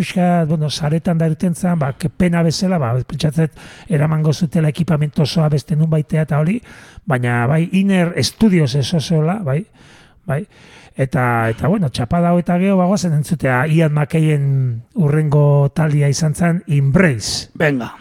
[0.47, 3.51] bueno, saretan da irten zan, ba, pena bezala, ba, pentsatzet
[3.89, 6.61] eramango zutela ekipamento osoa beste nun baitea eta hori,
[7.05, 9.65] baina bai, iner estudios eso zola, bai,
[10.25, 10.45] bai,
[10.95, 16.63] eta, eta bueno, txapada hau eta geho bagoazen entzutea Ian McKayen urrengo talia izan zen,
[16.67, 17.49] Embrace.
[17.53, 17.93] Venga.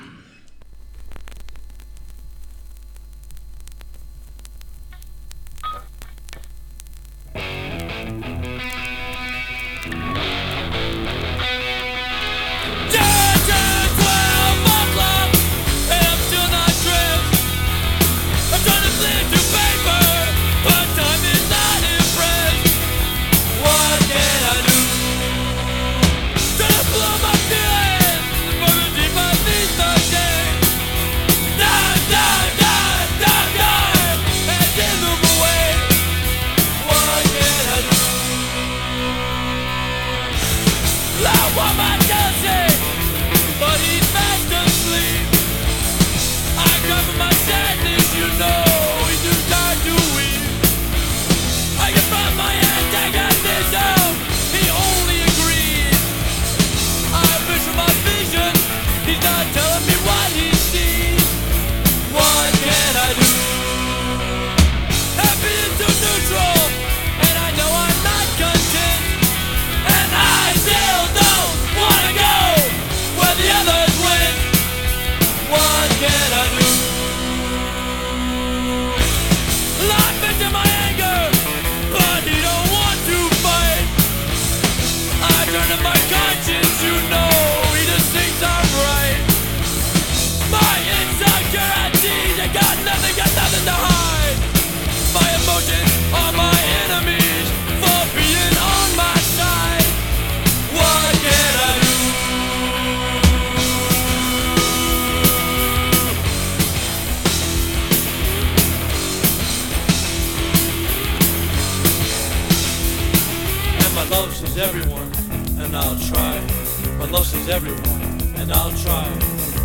[117.45, 118.01] Says everyone,
[118.41, 119.09] and I'll try.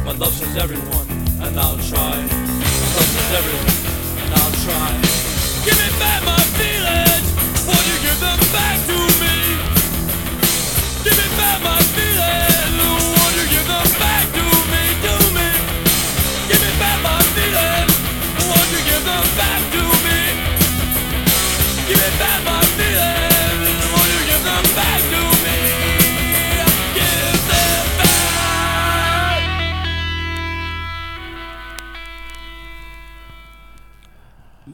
[0.03, 1.07] My love says everyone,
[1.41, 2.15] and I'll try.
[2.15, 3.77] My love says everyone,
[4.21, 4.91] and I'll try.
[5.63, 7.27] Give me back my feelings,
[7.67, 8.98] won't you give them back to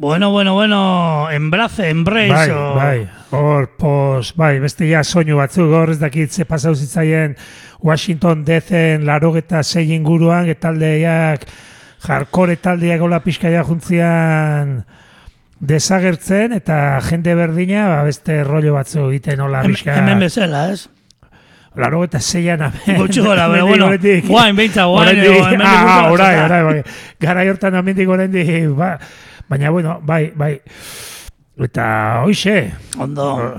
[0.06, 2.30] Bueno, bueno, bueno, embrace, embrace.
[2.32, 6.76] Bai, o- bai, hor, pos, bai, beste ja soinu batzuk, hor ez dakit ze pasau
[6.78, 7.34] zitzaien
[7.82, 11.48] Washington DC-en larogeta sei inguruan, etaldeak,
[12.06, 14.84] jarkore taldeak hola pixka ja juntzian
[15.60, 19.98] desagertzen, eta jende berdina, ba, beste rollo batzu egiten hola pixka.
[20.04, 20.86] Hemen bezala, ez?
[21.76, 22.98] Larogeta zeian amen.
[23.02, 23.90] Gutxi gora, pero bueno,
[24.30, 25.18] guain, beintza, guain,
[25.66, 26.82] Ah, orai, orai, bai.
[27.20, 29.00] Gara hortan amendik oraindik, ba,
[29.50, 30.62] baina, bueno, bai, bai.
[31.58, 33.56] Eta, hoxe, Ondo,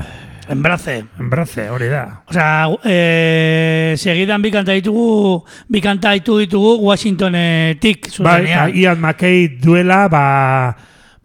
[0.49, 1.05] embrace.
[1.19, 2.23] enbraze, hori da.
[2.29, 8.69] Osea, eh, segidan bi kanta ditugu, bi kanta ditu ditugu Washingtonetik Bai, eta.
[8.69, 10.77] Ian McKay duela, ba,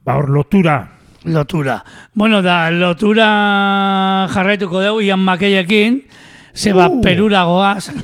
[0.05, 0.87] ba hor lotura.
[1.25, 1.83] Lotura.
[2.13, 6.01] Bueno, da, lotura jarraituko dugu Ian Makeiekin,
[6.55, 7.01] zeba Uh.
[7.01, 7.91] perura goaz.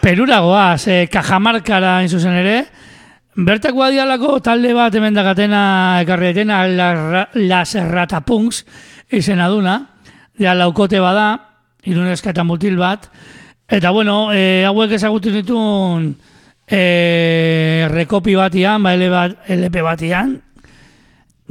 [0.00, 2.64] perura goaz, eh, kajamarkara zuzen ere,
[3.38, 8.64] Bertako adialako talde bat hemen dakatena ekarrietena la, Las Ratapunks
[9.14, 9.76] izena duna,
[10.38, 11.38] ja laukote bada,
[11.86, 13.06] iruneska eta mutil bat,
[13.70, 16.10] eta bueno, e, hauek ezagutu ditun
[16.66, 20.34] e, rekopi batian, ba, L bat, LP batian,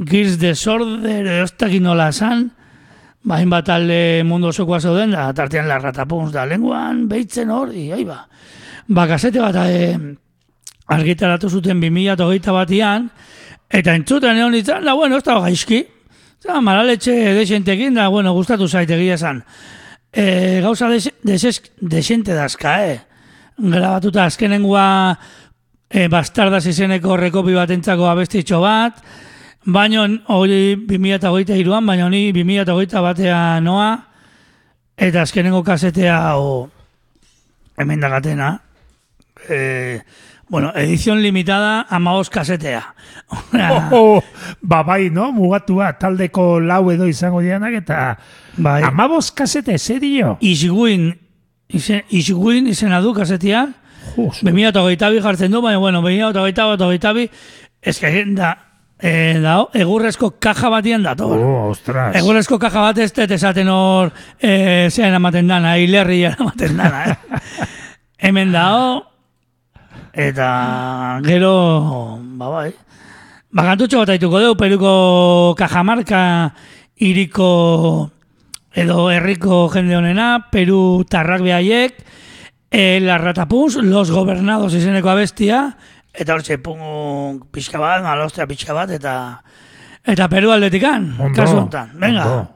[0.04, 2.50] edo ez dakit nola esan,
[3.24, 8.04] ba, hainbat talde mundu osokoa zeuden, da, tartean Las Ratapunks da, lenguan, behitzen hori, ahi
[8.04, 8.26] ba.
[8.88, 9.96] Ba, kasete bat, e,
[10.90, 13.10] argitaratu zuten 2008 batian,
[13.70, 15.84] eta entzuten egon ditzen, da, bueno, ez da gaizki.
[16.40, 19.44] Eta, maraletxe desentekin, da, bueno, gustatu zaitegia esan.
[20.10, 22.98] E, gauza des, deses, desente dazka, eh?
[23.60, 24.86] Grabatuta azkenengoa
[25.90, 29.02] e, bastardas izeneko rekopi bat entzako abestitxo bat,
[29.64, 33.90] baino hori 2008 iruan, baina honi 2008 batean noa,
[34.96, 36.64] eta azkenengo kasetea o,
[37.76, 38.54] hemen dagatena,
[39.48, 40.00] eh,
[40.50, 42.94] bueno, edición limitada amaos kasetea.
[43.52, 44.24] Oh, oh,
[44.60, 45.30] ba, bai, no?
[45.32, 48.18] Mugatua, taldeko lau edo izango dianak, eta
[48.58, 48.82] bai.
[48.82, 50.36] amaboz kasete, ze dio?
[50.40, 51.12] Isguin,
[51.68, 53.68] izen, Isguin izena du kasetea,
[54.16, 57.28] Jos, 2008 bi jartzen du, baina, bueno, 2008 bat hogeita bi,
[57.80, 58.50] eske, da,
[58.98, 61.38] e, da, egurrezko kaja batien dator.
[61.38, 62.16] oh, ostras.
[62.18, 67.04] Egurrezko kaja bat ez dut esaten hor e, zean ematen dana, hilerri ematen dana.
[67.06, 67.68] Eh?
[68.26, 69.09] Hemen dao,
[70.12, 72.70] eta gero, ba bai,
[73.50, 74.92] bakantutxo bat aituko dugu, peruko
[75.58, 76.22] kajamarka
[77.00, 78.10] iriko
[78.72, 82.04] edo herriko jende honena, Peru tarrak behaiek,
[82.70, 85.76] e, la ratapuz, los gobernados izeneko abestia,
[86.12, 89.42] eta hor punk pixka bat, malostea pixka bat, eta
[90.04, 91.90] eta Peru aldetikan, kasu honetan.
[91.94, 92.26] Venga.
[92.26, 92.48] ondo.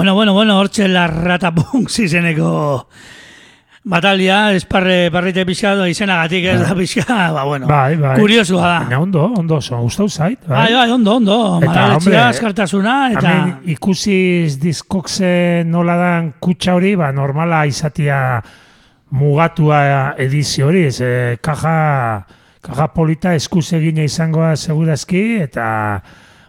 [0.00, 2.86] Bueno, bueno, bueno, hortxe la ratapunk izeneko
[3.84, 8.14] batalia, esparre parrite pixka do izenagatik ez da pixka, ba, bueno, Bai, bai.
[8.16, 8.78] kuriosua da.
[8.86, 10.38] Baina ondo, ondo, oso, gustau zait.
[10.48, 13.34] Bai, bai, ondo, ondo, Eta, maraletxia, askartasuna, eta...
[13.34, 18.40] Hemen ikusiz diskokse nola dan kutsa hori, ba, normala izatia
[19.20, 19.82] mugatua
[20.16, 21.74] edizio hori, ez, eh, kaja,
[22.64, 25.68] kaja polita eskuz egina izangoa segurazki, eta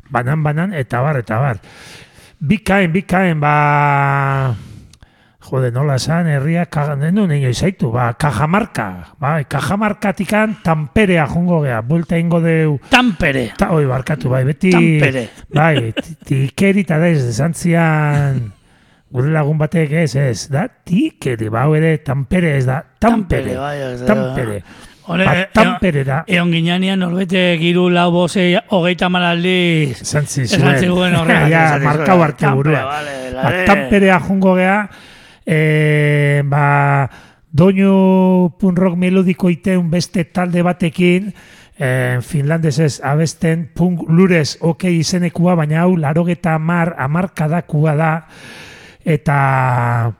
[0.07, 1.59] banan-banan, eta bar, eta bar.
[2.41, 4.55] Bikaen, bikaen, ba...
[5.51, 8.85] Jode, nola esan, herria, kaga, nenu neino izaitu, ba, kajamarka,
[9.21, 13.51] bai, kajamarkatikan tanperea jongo gea, buelta ingo deu, Tampere.
[13.59, 14.71] Ta, oi, barkatu, bai, beti...
[14.73, 15.25] Tampere.
[15.53, 18.41] Bai, ti- tikeri eta da ez, desantzian...
[19.11, 23.99] Gure lagun batek ez, ez, da, tikeri, bau ere, tampere ez da, tampere, bai, ez
[24.07, 24.15] da.
[25.11, 29.97] Hore, Ba, e- tampere da, Egon ginean norbete giru lau boze hogeita malaldiz.
[30.07, 31.15] zantzi zuen.
[31.19, 32.85] horregatik, ja, markau arte burua.
[32.85, 33.65] vale, Ba, lare.
[33.67, 34.77] tamperea jungo gea,
[35.45, 37.09] e, ba,
[37.51, 41.33] doinu punk rock melodiko iteun beste talde batekin,
[41.77, 48.11] e, finlandesez abesten punk lurez oke izenekua, baina hau larogeta amar, amarkadakua da,
[49.03, 50.13] eta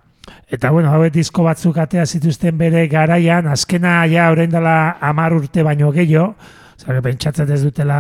[0.52, 5.64] eta bueno, hauek disko batzuk atea zituzten bere garaian, azkena ja orain dela amar urte
[5.64, 6.36] baino gehiago,
[6.78, 8.00] zare pentsatzen ez dutela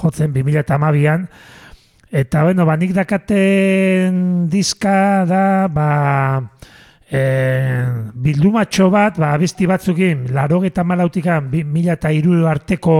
[0.00, 1.26] jotzen 2008an,
[2.10, 6.40] Eta, bueno, ba, nik dakaten diska da, ba,
[7.06, 7.20] e,
[8.18, 12.96] bildumatxo bat, ba, abesti batzukin, laro eta malautikan, bi- mila eta iru arteko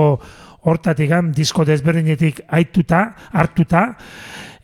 [0.70, 3.02] hortatikan, disko desberdinetik aituta,
[3.32, 3.82] hartuta,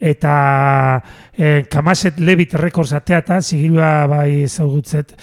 [0.01, 5.15] eta e, Kamaset Levit Records ateata, zigilua bai ezagutzet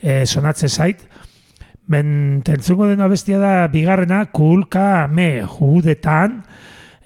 [0.00, 1.06] e, sonatze zait,
[1.88, 6.42] Ben, tentzungo dena bestia da, bigarrena, kulka me judetan,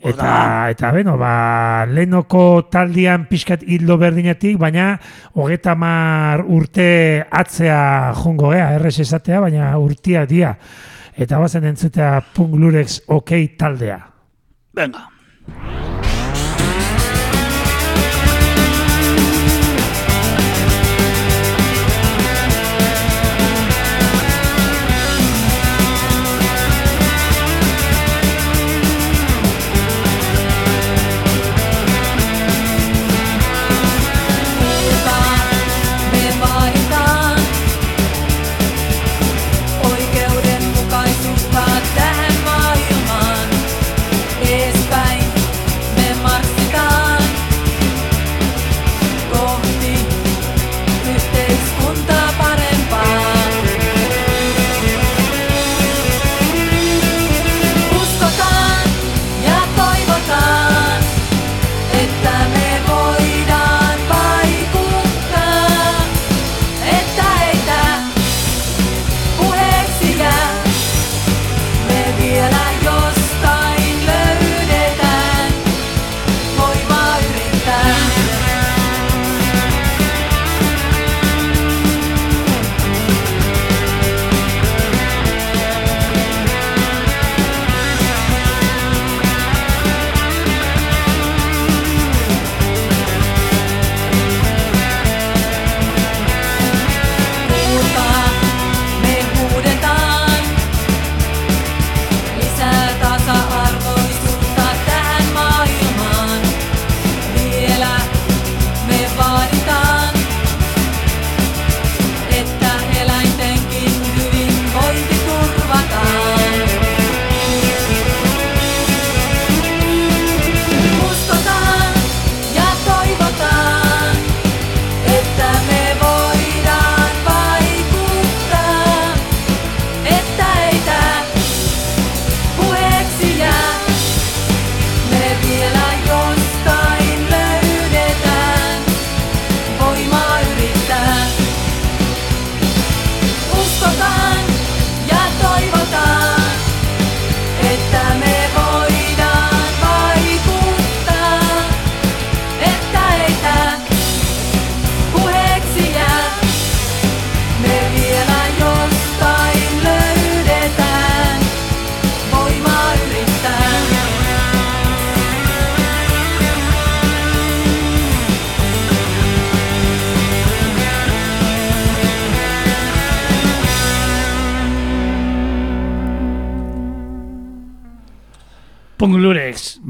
[0.02, 0.32] eta,
[0.74, 4.96] eta beno, ba, lehenoko taldian pixkat hildo berdinetik, baina
[5.38, 10.56] hogeta mar urte atzea jongo gea, errez esatea, baina urtia dia.
[11.14, 14.00] Eta bazen entzutea punk lurex okei taldea.
[14.74, 15.06] Venga.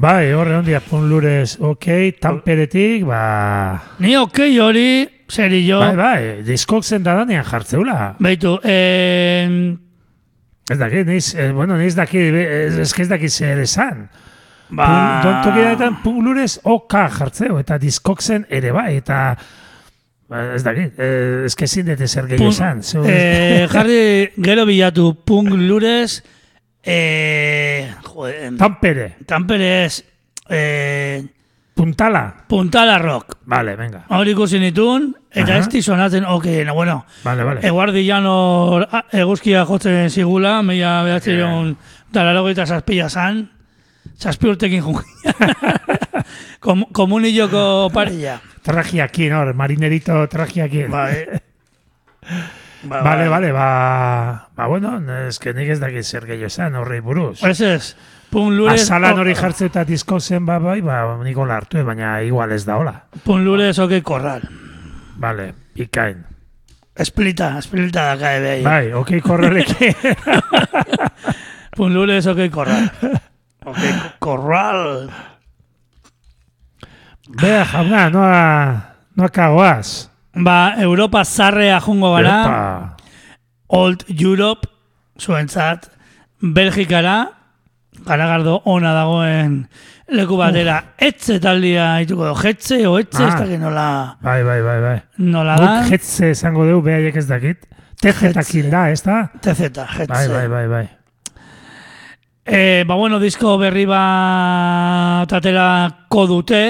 [0.02, 1.86] Bai, horre ondia punlures, ok,
[2.18, 3.20] tamperetik, ba...
[4.02, 5.78] Ni okei hori, zeri jo.
[5.78, 8.16] Bai, bai, diskok zendadanean jartzeula.
[8.22, 9.46] Beitu, eh,
[10.70, 14.08] Ez dakit, niz, eh, bueno, niz dakit, ez, ez, ez dakit zer esan.
[14.70, 14.88] ba...
[15.22, 19.36] Pun, tokidanetan punlures OK jartzeu, eta diskoksen ere bai, eta...
[20.30, 22.82] ba, Ez dakit, eh, ez que ezin dute zer gehiago Pun- esan.
[22.82, 26.22] zeu- eh, jarri gero bilatu Punglures,
[26.82, 30.04] eh, joder, Tampere, Tamperez,
[30.48, 31.24] eh,
[31.74, 32.44] puntala.
[32.48, 33.38] Puntala Rock.
[33.46, 34.04] Vale, venga.
[34.10, 35.68] Hori ikusi nitun, eta Aha.
[35.68, 37.60] ez sonatzen, okena, bueno, Vale, vale.
[37.66, 41.76] eguardillano ah, eguzkia jotzen zigula, meia behatzen
[42.12, 43.50] dalarogeita zazpila zan,
[44.18, 45.02] zazpi urtekin jun.
[46.64, 48.40] Kom, komunilloko parilla.
[48.62, 50.90] Trajiakin, hor, marinerito trajiakin.
[50.90, 51.26] Bai.
[52.82, 53.28] Ba, Vale, bai.
[53.28, 54.48] vale, ba...
[54.56, 57.42] Ba, bueno, ez que nik ez dakit zer gehiago esan, horrei buruz.
[57.46, 57.92] Ez ez,
[58.30, 58.80] pun lurez...
[58.82, 62.50] Azalan hori jartze eta disko zen, ba, bai, ba, nik hola hartu, eh, baina igual
[62.52, 62.96] ez da hola.
[63.24, 64.42] Pun lurez okei korral.
[65.22, 66.24] Vale, ikain.
[66.98, 68.64] Esplita, esplita da kae behi.
[68.66, 69.94] Bai, okei korreleke.
[71.76, 72.90] Pun lurez okei korral.
[73.64, 75.06] Okei korral.
[77.40, 78.40] Bea, jauna, noa,
[79.16, 80.08] noa kagoaz.
[80.34, 82.36] Ba, Europa zarrea jungo gara.
[82.42, 82.96] Epa.
[83.68, 84.68] Old Europe,
[85.20, 85.90] zuentzat,
[86.40, 87.28] Belgikara,
[88.06, 89.58] garagardo ona dagoen
[90.12, 93.28] leku batera, etze taldia haituko do, jetze o etze, Ah.
[93.28, 95.02] ez dakit nola, Bai, bai, bai, bai.
[95.18, 97.64] nola da, jetze esango dugu, behaiek ez dakit.
[98.02, 99.30] Tejetakin da, ez da?
[99.40, 100.06] TZ, jetze.
[100.08, 100.88] Bai, bai, bai, bai.
[102.44, 106.62] E, ba, bueno, disko berri bat aterako dute,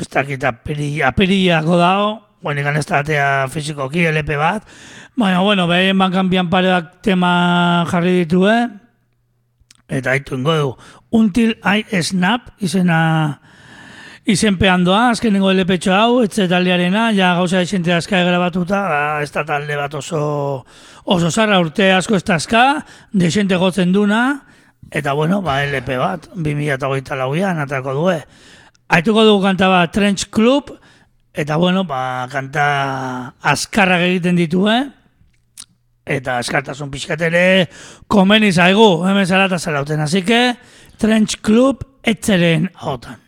[0.00, 2.12] ez dakit apiri, apiriako dago,
[2.42, 4.66] bueno, ikan ez da atea fizikoki LP bat,
[5.16, 8.56] baina, bueno, behien bankan pareak tema jarri ditue,
[9.88, 10.76] eta haitu ingo du,
[11.12, 13.38] Until I Snap izena
[14.24, 19.44] izenpean doa, azkenengo LP hau, etxe taldearena, ja gauza esente aska grabatuta, ba, ez da
[19.44, 20.64] talde bat oso,
[21.04, 22.64] oso zarra urte asko ez da aska,
[23.12, 24.46] desente gotzen duna,
[24.90, 28.22] eta bueno, ba, LP bat, 2008 lauian, atako due.
[28.92, 30.74] Haituko dugu kanta bat Trench Club,
[31.32, 32.64] eta bueno, ba, kanta
[33.40, 34.74] azkarrak egiten ditue,
[36.04, 37.44] eta askartasun pixkat ere
[38.12, 40.04] komeni zaigu, hemen zara eta zarauten.
[40.28, 40.42] Que,
[41.00, 43.21] Trench Club etzeren hautan.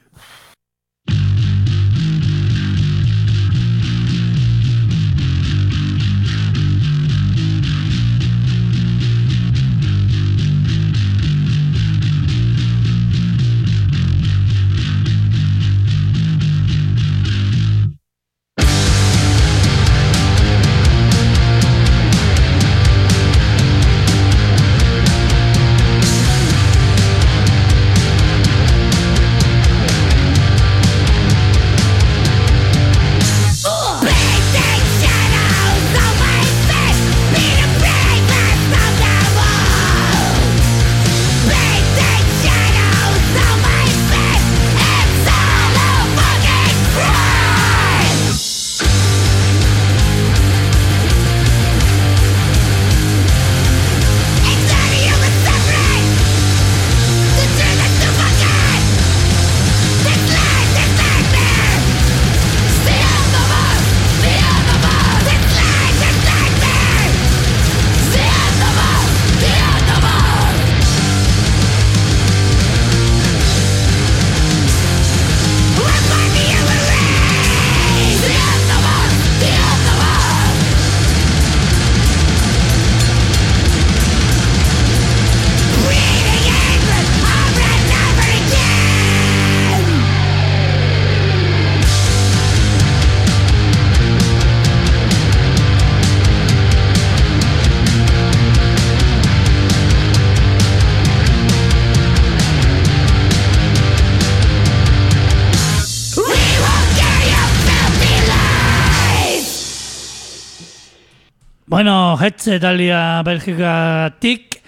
[112.45, 114.59] Bueno, hetze talia Belgikatik,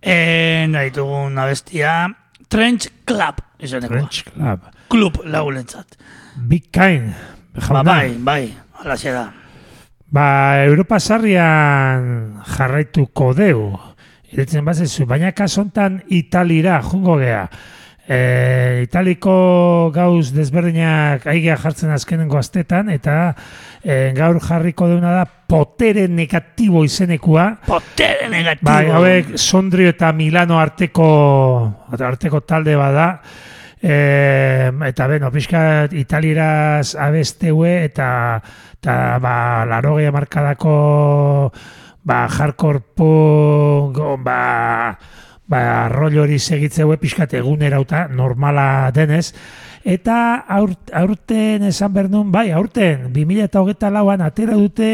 [0.00, 2.06] eh, nahi dugun abestia,
[2.48, 3.92] Trench Club, izaneko.
[3.92, 4.60] French Club.
[4.88, 5.98] Club laulentzat.
[6.36, 7.12] Bikain.
[7.52, 7.82] Ba, Jauna.
[7.82, 9.26] bai, bai, alaxe da.
[10.08, 13.76] Ba, Europa sarrian jarraituko deu.
[14.32, 17.44] Iretzen bazezu, baina kasontan Italira jungo gea.
[18.02, 23.34] E, italiko gauz desberdinak aigia jartzen azkenengo astetan, eta
[23.84, 27.46] e, gaur jarriko deuna da potere negatibo izenekua.
[27.68, 28.70] Potere negatibo.
[28.70, 31.06] Bai, hauek Sondrio eta Milano arteko
[31.98, 33.08] arteko talde bada.
[33.82, 33.94] E,
[34.86, 35.62] eta beno, pixka
[35.98, 38.08] italieraz abesteue eta
[38.82, 40.74] eta ba, larogea markadako
[42.02, 44.98] ba, hardcore punk, ba,
[45.46, 49.32] ba, rollo hori segitzeue pixkat egunerauta normala denez.
[49.82, 54.90] Eta aurt, aurten esan behar nun, bai, aurten, 2008 lauan atera dute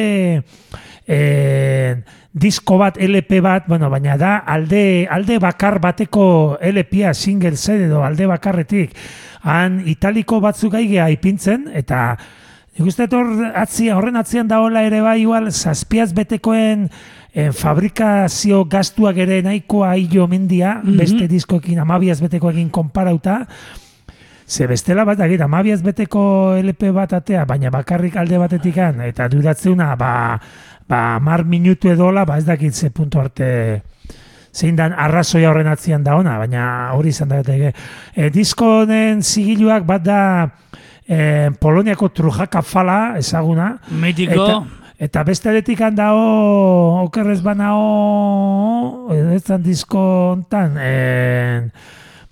[1.09, 1.93] eh,
[2.33, 8.03] disko bat, LP bat, bueno, baina da alde, alde bakar bateko LP-a, single set edo
[8.05, 8.97] alde bakarretik.
[9.43, 12.17] Han italiko batzuk aigea ipintzen, eta
[12.79, 16.89] nik uste hor atzia, horren atzian daola ere bai, igual, zazpiaz betekoen
[17.39, 23.45] eh, fabrikazio gastuak ere nahikoa hilo mendia, beste diskoekin, amabiaz betekoekin konparauta,
[24.49, 26.21] Ze bestela bat, agit, amabiaz beteko
[26.57, 30.13] LP bat atea, baina bakarrik alde batetikan, eta duratzeuna, ba,
[30.89, 33.49] ba, mar minutu edola, ba, ez dakit ze puntu arte
[34.57, 36.65] zein dan arrazoia horren atzian da ona, baina
[36.97, 37.43] hori izan da.
[37.45, 37.75] E,
[38.17, 40.23] e, disko honen zigiluak bat da
[41.05, 43.75] e, Poloniako trujaka fala ezaguna.
[44.01, 44.49] Mitiko.
[44.49, 50.01] Eta, eta beste aletik handao, okerrez banao, zan disko
[50.33, 51.71] hontan, e,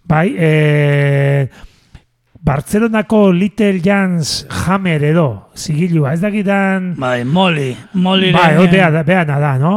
[0.05, 1.49] bai, e,
[2.47, 6.93] Bartzelonako Little Jans Hammer edo, zigilua, ez dakitan...
[6.99, 7.73] Bai, Moli.
[7.95, 8.31] Moli.
[8.35, 9.73] Bai, hori beha, da- behana da, no?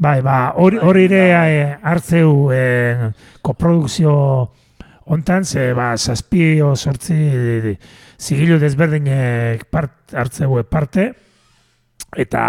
[0.00, 3.10] Bai, ba, hori hori ere eh, hartzeu eh,
[3.44, 4.14] koprodukzio
[5.04, 7.76] hontan, ze, ba, zazpi o sortzi
[8.16, 11.10] zigilu desberdinek part, hartzeu parte,
[12.16, 12.44] eta,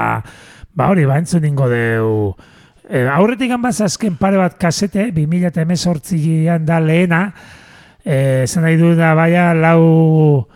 [0.73, 2.33] ba, hori, ba, entzun ingo deu,
[2.89, 7.23] e, aurretik ganbaz azken pare bat kasete, 2018an da lehena,
[8.03, 10.47] eh, esan nahi du da, baia, lau,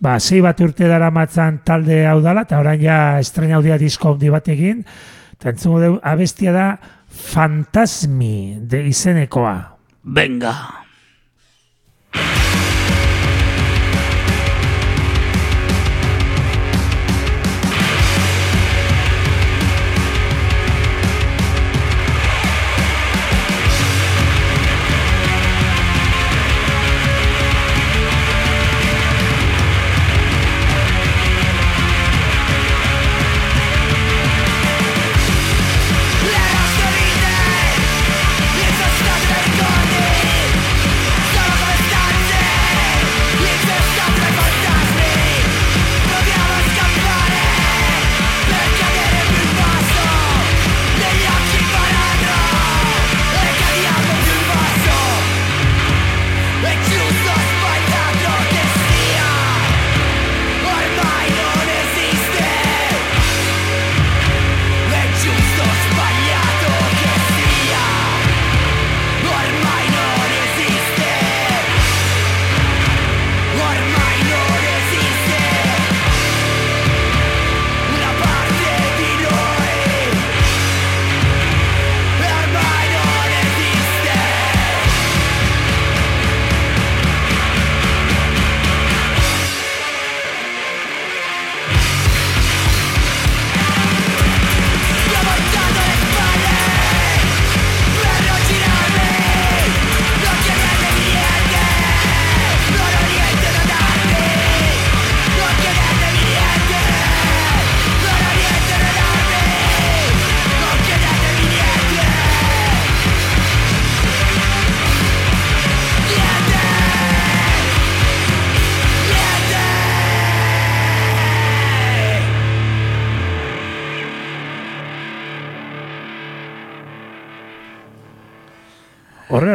[0.00, 4.14] ba, sei bat urte dara matzan talde hau dala, eta orain ja estrena dia disko
[4.14, 4.84] handi bat egin,
[5.36, 6.68] eta entzungo dugu abestia da
[7.14, 9.54] Fantasmi de izenekoa.
[10.02, 10.83] Venga.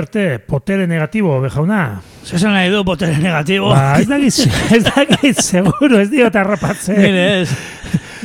[0.09, 2.01] Arte, potere negatibo, bejauna.
[2.25, 3.69] Zesan nahi du potere negatibo.
[3.69, 4.39] Ba, ez dakit,
[4.75, 6.97] ez dakit, seguro, ez diot arrapatzen.
[6.97, 7.51] Nire ez.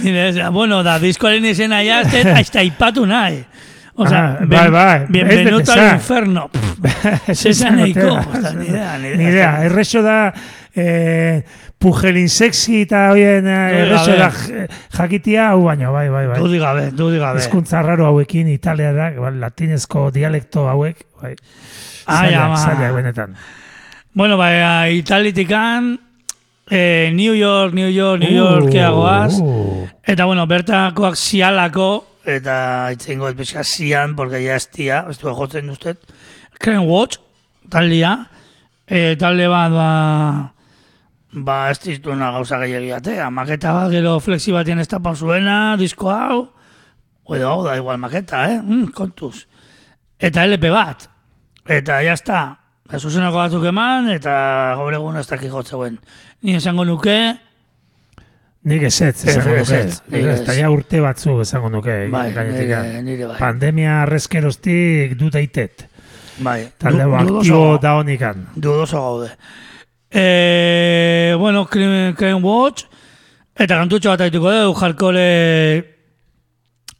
[0.03, 0.39] Nire ez.
[0.53, 3.43] Bueno, da, diskoaren izena ja, ez aizta ipatu nahi.
[3.97, 6.49] O sea, Ah, bai, bai, bienvenuto al inferno.
[7.28, 8.09] Ez Zesan nahiko.
[8.09, 8.99] idea, ni idea.
[9.16, 10.32] Ni idea, errexo da
[10.76, 11.42] eh,
[11.78, 14.30] pujelin sexy eta hoien eh, gabe.
[14.30, 16.38] j- jakitia, hau baino, bai, bai, bai.
[16.38, 17.38] Dudi gabe, dudi gabe.
[17.40, 21.34] Hizkuntza raro hauekin, Italia da, ba, latinezko dialekto hauek, bai.
[22.06, 22.56] Ai, ama.
[22.56, 23.34] zailak benetan.
[24.14, 25.98] Bueno, ba, italitikan,
[26.70, 29.38] eh, New York, New York, New Uh, Yorkeagoaz.
[29.40, 29.86] uh.
[30.06, 35.66] Eta, bueno, bertakoak zialako, eta itzengo ez pizka zian, porque ya estia, ez du jotzen
[35.66, 35.98] duztet,
[36.58, 37.18] Crane Watch,
[37.68, 38.28] talia,
[38.86, 40.53] e, talde bat, ba,
[41.35, 43.30] ba, ez diztuna gauza gehiagiatea.
[43.30, 46.49] Maketa bat, gero flexi batien ez tapan zuena, disko hau,
[47.35, 48.61] edo hau da igual maketa, eh?
[48.62, 49.47] Mm, kontuz.
[50.18, 51.09] Eta LP bat.
[51.66, 52.43] Eta jazta,
[52.99, 55.99] zuzenako batzuk eman, eta gaur egun ez dakik jotzeuen.
[56.43, 57.18] Ni esango nuke,
[58.64, 59.78] Nik ezetz, esango Ez, nuke.
[59.80, 60.41] ezetz, nik Ez, ez.
[60.41, 62.09] Eta ja urte batzu esango nuke.
[62.09, 63.37] bai, nire, nire bai.
[63.39, 65.85] Pandemia arrezkeroztik du daitet.
[66.39, 66.70] bai.
[66.78, 68.47] Talde Du- aktibo da honikan.
[68.57, 69.30] dudoso gaude.
[70.16, 72.84] E, bueno, Crime, Crime Watch,
[73.58, 75.24] eta kantutxo bat aituko dugu, jarkole,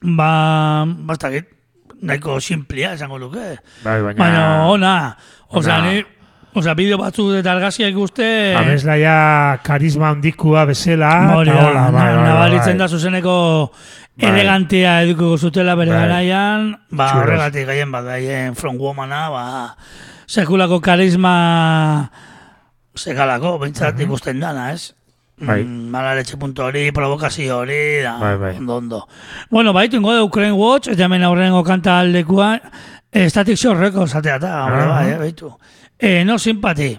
[0.03, 1.47] ba, bastakit,
[2.03, 3.55] nahiko simplia esango luke.
[3.85, 4.19] Bai, baina...
[4.19, 4.95] Baina, ona,
[5.55, 5.77] Ona.
[5.87, 6.03] ni,
[6.59, 8.27] osea, bideo batzuk eta argazia ikuste,
[8.59, 11.13] Abeslaia karisma handikua bezala.
[11.39, 12.79] eta da, hola, na- bai, bai, nabaritzen bai.
[12.83, 13.37] da zuzeneko
[14.17, 14.29] Bai.
[14.33, 16.01] elegantea eduko zutela bere Bai.
[16.03, 19.47] garaian, ba, horregatik gaien bat, gaien From Womana, ba,
[20.27, 22.11] sekulako karisma
[22.97, 24.93] sekalako, bintzat ikusten dana, ez?
[25.37, 25.65] Bai.
[25.65, 28.53] Mm, Malaretxe puntu hori, provokazio hori, da, Bai, bai.
[28.57, 29.01] ondo, ondo.
[29.51, 32.61] Bueno, baitu ingo de Ukraine Watch, eta hemen aurrengo kanta aldekua,
[33.11, 34.93] eh, Static Shock Records atea eta, hombre, Aha.
[34.93, 35.51] bai, eh, baitu.
[35.99, 36.93] Eh, no simpati.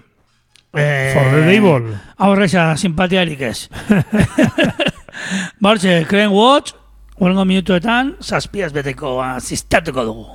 [0.78, 1.94] Eh, For the Devil.
[2.18, 3.70] Aurreza, simpatiarik ez.
[5.60, 6.72] Bartxe, Crane Watch,
[7.18, 10.26] horrengo minutuetan, zazpiaz beteko asistatuko dugu.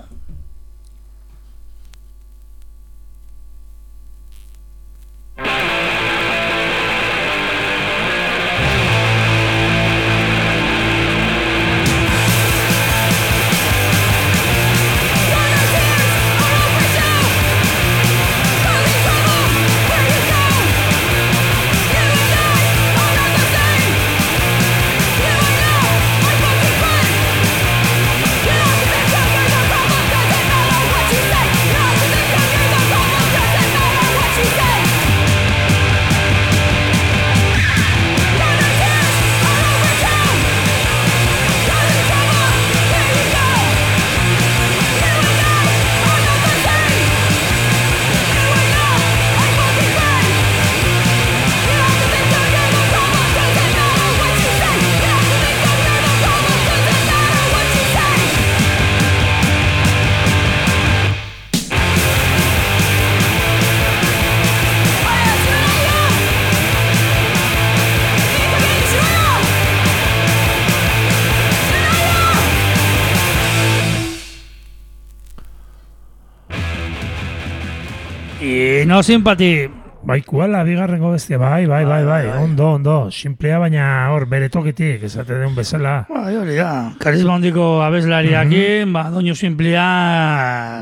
[79.01, 79.67] No simpati,
[80.03, 82.37] Bai, kuala, bigarrengo bestia, bai, bai, bai, bai, bai.
[82.43, 86.05] ondo, ondo, simplea baina hor, bere tokitik, esate den bezala.
[86.07, 89.85] bai, hori da, karisma hondiko abeslariakin, ba, doinu simplia,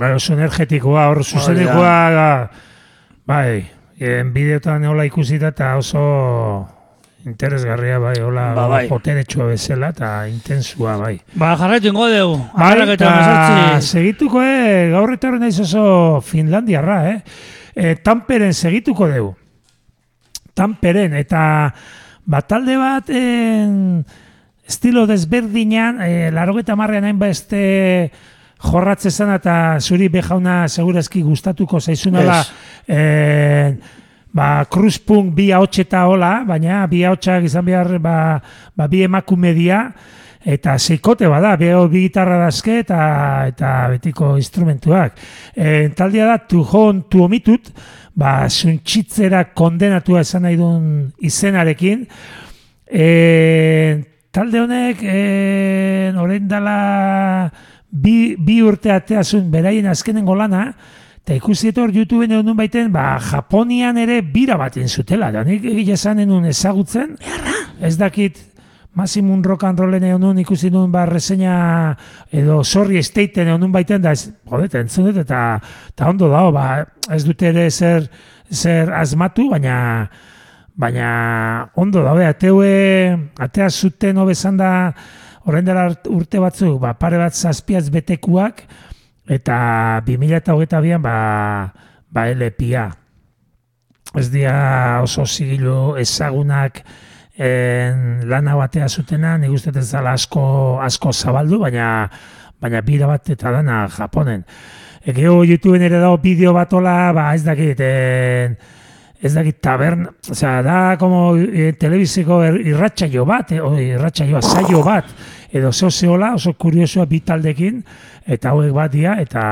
[0.02, 2.50] Bai, oso energetikoa, hor, zuzenekoa,
[3.26, 6.68] bai, en bideotan hola ikusita eta oso
[7.26, 8.88] interesgarria, bai, hola, Ba, bai.
[8.90, 11.22] poteretsua bezala eta intensua, bai.
[11.36, 17.24] ba, jarraitu ingo dugu, Bai, amarrak eta segituko, eh, gaur etorri naiz oso Finlandiarra, eh?
[17.80, 19.36] E, Tamperen segituko dugu.
[20.58, 21.42] Tamperen, eta
[22.28, 24.04] batalde bat en,
[24.68, 27.62] estilo desberdinan, e, laro eta marrean hain beste
[28.60, 32.52] jorratze zan eta zuri bejauna segurazki gustatuko zaizuna da Ez.
[32.86, 33.00] e,
[34.36, 38.42] ba, kruzpunk bi ahots eta hola, baina bi ahotsak izan behar ba,
[38.76, 39.86] ba, bi emakume dia,
[40.46, 43.00] eta seikote bada, beho bi gitarra dazke eta,
[43.50, 45.18] eta betiko instrumentuak.
[45.56, 47.72] E, taldea da, tu jon, tu omitut,
[48.16, 52.06] ba, zuntxitzera kondenatua esan nahi duen izenarekin,
[52.88, 53.10] e,
[54.32, 55.20] talde honek e,
[56.16, 57.50] orain dala
[57.90, 60.70] bi, bi urte ateazun beraien azkenengo lana,
[61.20, 65.34] eta ikusi dut hor YouTubeen egon baiten, ba, Japonian ere bira baten zutela.
[65.36, 67.18] Da nik egia esan enun ezagutzen,
[67.86, 68.40] ez dakit
[68.94, 71.96] Maximum Rock and Rollen egon ikusi nun ba reseña
[72.32, 75.60] edo Sorry Staten egon baiten da ez, jodet, entzun dut eta,
[75.94, 78.10] eta ondo dago, ba, ez dute ere zer,
[78.50, 80.10] zer asmatu, baina
[80.80, 84.72] baina ondo daude, ateue, atea zuten hobezan da
[85.46, 88.64] horren dela urte batzuk, ba, pare bat zazpiaz betekuak,
[89.30, 89.58] eta
[90.08, 91.18] 2008an ba,
[92.10, 92.90] ba LPA.
[94.18, 96.82] Ez dira oso zigilu ezagunak
[97.40, 100.44] en, lana batea zutena, nik uste ez dela asko,
[100.84, 101.88] asko zabaldu, baina
[102.60, 104.44] baina bira bat eta dana Japonen.
[105.00, 108.58] E, gero YouTubeen ere dago bideo bat hola, ba ez dakit, en,
[109.24, 114.84] ez dakit taberna, osea, da como e, telebiziko er, irratsaio bat, e, o, irratsaioa saio
[114.84, 115.08] bat,
[115.56, 117.82] edo zeo zehola, oso kuriosoa bi taldekin,
[118.28, 119.44] eta hauek bat dira, eta,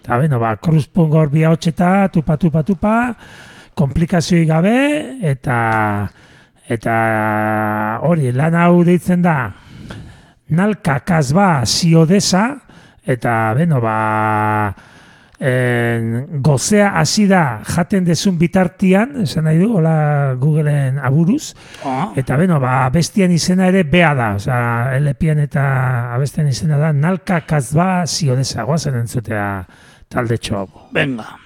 [0.00, 2.98] eta beno, ba, kruzpun gor bi hotxeta, tupa, tupa, tupa,
[3.74, 4.76] komplikazioik gabe,
[5.34, 5.56] eta
[6.68, 9.52] eta hori, lan hau deitzen da,
[10.52, 12.46] nalka kasba ziodesa,
[13.02, 14.72] eta, beno, ba,
[15.42, 22.12] en, gozea hasi da jaten dezun bitartian, esan nahi du, hola Googleen aburuz, Ah.
[22.16, 24.56] eta beno, ba, abestian izena ere bea da, oza,
[25.00, 29.66] LPan eta abestian izena da, nalka kasba ziodesa, guazen entzutea
[30.08, 30.66] talde txo.
[30.92, 31.41] Venga.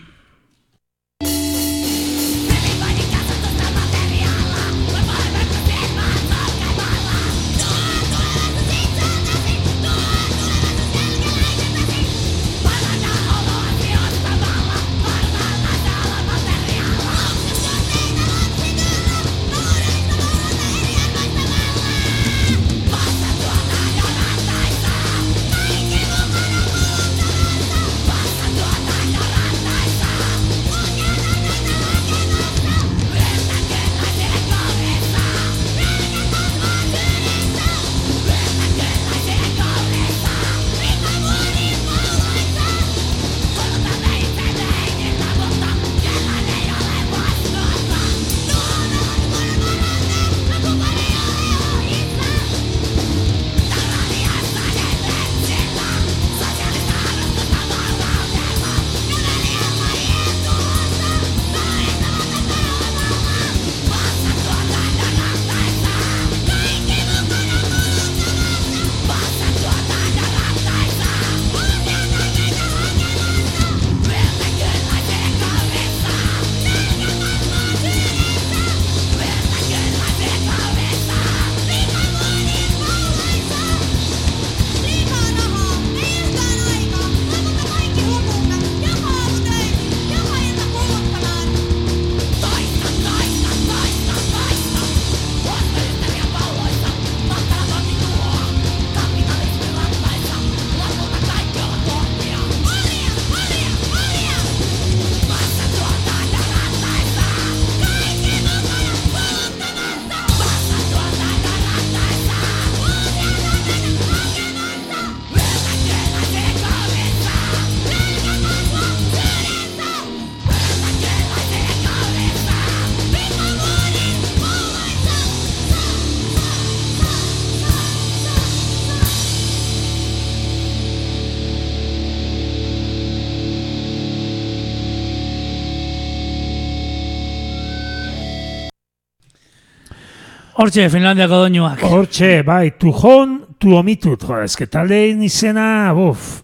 [140.67, 141.83] Hortxe, Finlandiako doinuak.
[141.87, 146.41] Hortxe, bai, tujon, tu omitut, jo, eske taldein izena, buf,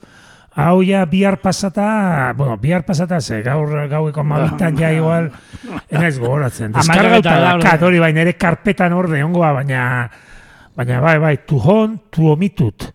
[0.63, 5.27] hau ja bihar pasata, bueno, bihar pasata ze, gaur gaueko mabitan ja igual,
[5.91, 6.71] enaiz gogoratzen.
[6.77, 9.87] Deskargauta eta da, lau, kat, hori bai, nire karpetan orde ongoa, baina,
[10.79, 12.93] baina bai, bai, tujon, tu omitut.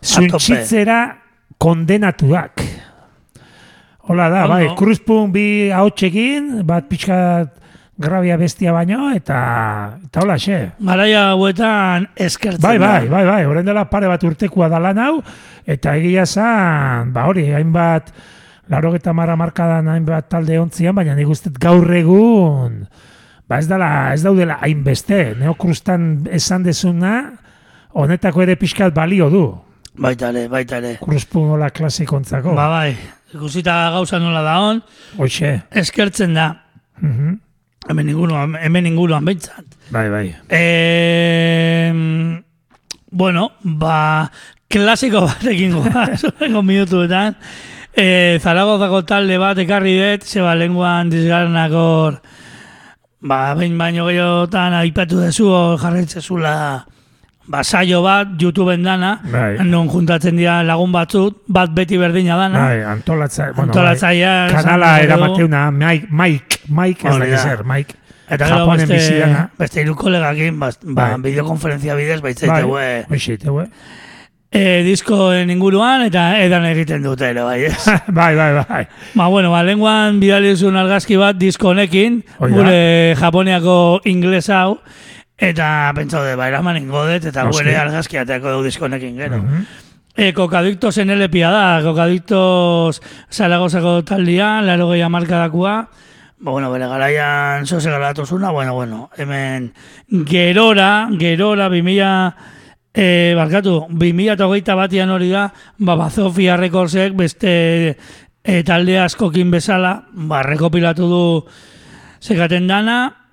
[0.00, 1.02] Zuntxitzera
[1.60, 2.64] kondenatuak.
[4.08, 5.44] Hola da, bai, kruzpun bi
[5.76, 7.52] hautsekin, bat pixkat
[7.98, 10.72] grabia bestia baino, eta, eta hola, xe.
[10.82, 12.88] Garaia hauetan eskertzen Bai, da.
[12.98, 15.22] bai, bai, bai, orain dela pare bat urtekoa da lan hau,
[15.66, 18.10] eta egia zan, ba hori, hainbat,
[18.68, 22.80] laro eta marra markadan hainbat talde ontzian, baina nik uste gaur egun,
[23.48, 27.14] ba ez, dala, ez daudela hainbeste, neokrustan esan dezuna,
[27.94, 29.44] honetako ere pixkat balio du,
[29.94, 30.96] Baita ere, baita ere.
[30.98, 32.50] kruspun hola klasikontzako.
[32.58, 32.96] Ba, bai.
[33.30, 34.80] Ikusita gauza nola da hon,
[35.22, 36.48] Hoxe, eskertzen da.
[36.98, 37.36] mhm,
[37.88, 39.64] Hemen inguruan, hemen inguruan behintzat.
[39.90, 40.34] bai, bai.
[40.48, 41.92] E,
[43.10, 44.30] bueno, ba,
[44.68, 47.36] klasiko batekin goaz, horrengo minutuetan.
[47.94, 52.18] E, Zaragozako talde bat ekarri dut, zeba lenguan dizgarnakor,
[53.20, 56.56] ba, behin baino gehiotan aipatu dezu, hor jarraitzezula,
[57.46, 59.58] ba, saio bat, YouTubeen dana, Bai.
[59.64, 62.62] non juntatzen dira lagun batzut, bat beti berdina dana.
[62.68, 67.94] Bai, antolatza, bueno, Antolatzailea, bai, kanala eramateuna, Mike, Mike, Mike, ez da zer, Mike.
[68.24, 68.96] Eta gero beste,
[69.58, 71.20] beste hiru kolegakin, ba, ba, Bai.
[71.28, 73.04] bideokonferentzia bidez, baitzaite, Bai, bai.
[73.10, 73.68] hoxe, teue.
[74.54, 77.84] e, diskoen inguruan eta edan egiten dute ere, bai, ez?
[78.18, 78.84] bai, bai, bai.
[79.14, 84.78] ba, bueno, ba, lenguan bidali zuen argazki bat disko honekin, gure Japoniako ingles hau,
[85.38, 87.64] eta pentsau de, ba, eraman ingodet, eta Noski.
[87.64, 89.42] gure argazki ateako du disko honekin gero.
[89.42, 89.66] Mhm.
[90.16, 93.02] E, kokadiktos en LPA da, kokadiktos
[93.32, 95.88] Zaragozako taldia, laro gehi amarkadakua,
[96.38, 99.72] ba, bueno, bere garaian zoze garatuzuna, bueno, bueno, hemen
[100.28, 102.36] gerora, gerora, 2000,
[102.94, 105.48] e, barkatu, 2008 batian hori da,
[105.78, 107.96] ba, Bazofia Recordsek beste
[108.44, 111.24] e, talde askokin bezala, ba, rekopilatu du
[112.22, 113.23] Zekaten dana,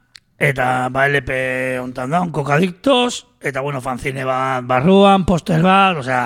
[0.41, 6.25] eta ba LP ontan da, kokadiktos, eta bueno, fanzine bat barruan, poster bat, osea,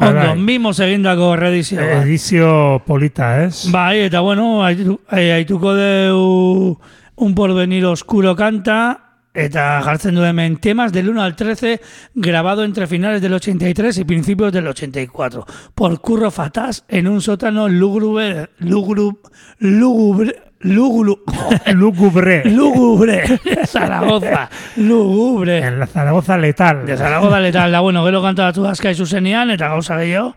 [0.00, 0.38] Bai, ondo, bai.
[0.38, 2.06] mimos egindako redizio bat.
[2.06, 3.66] Edizio polita, ez?
[3.72, 6.78] Bai, eta bueno, eh, aituko deu
[7.20, 11.80] un porvenir oscuro canta, eta jartzen du hemen temas del 1 al 13
[12.14, 17.68] grabado entre finales del 83 y principios del 84 por Curro Fatás en un sótano
[17.68, 19.20] lúgubre lúgubre
[19.60, 22.42] lúgubre lúgubre Lúgubre.
[22.44, 23.24] lúgubre
[23.66, 26.84] Zaragoza lúgubre En la Zaragoza letal.
[26.86, 30.34] de Zaragoza letal da bueno gero kanta batzu azka zuzenean eta gauza gehiago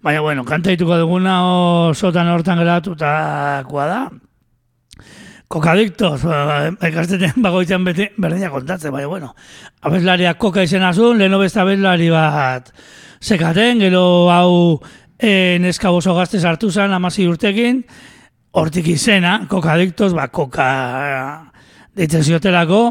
[0.00, 4.10] baina bueno kanta dituko duguna o sotano hortan geratutakoa da
[5.48, 9.30] Kokadiktos, ba, ikasteten bagoitzen beti berdina kontatzen, baina bueno.
[9.80, 12.68] Abeslaria koka izena zuen, leheno beste abeslari bat
[13.24, 14.76] sekaten, gero hau
[15.18, 17.80] e, neska gazte sartu zen, amasi urtekin,
[18.58, 20.68] hortik izena, kokadiktos, ba, koka
[21.96, 22.82] deitzen ziotelako,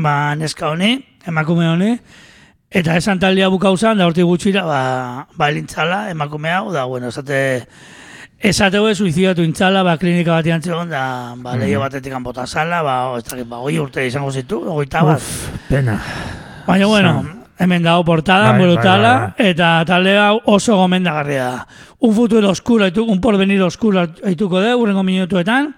[0.00, 0.94] ba, neska honi,
[1.28, 1.94] emakume honi,
[2.70, 4.82] eta esan taldea bukau zen, da hortik gutxira, ba,
[5.36, 7.40] ba elintzala, emakume hau, da, bueno, esate,
[8.38, 12.96] esateu ez suizidatu intzala, ba, klinika batian zegoen, da, ba, leio batetik bota zala, ba,
[13.18, 15.20] ez dakit, ba, hoi urte izango zitu, hogeita bat.
[15.20, 16.00] Uf, pena.
[16.66, 21.66] Baina, bueno, hemen dago portada, Bai, brutala, bai, eta talde hau oso gomendagarria da.
[22.00, 25.74] Un futuro oscuro, haitu, un porvenir oscuro haituko de, urrengo minutuetan,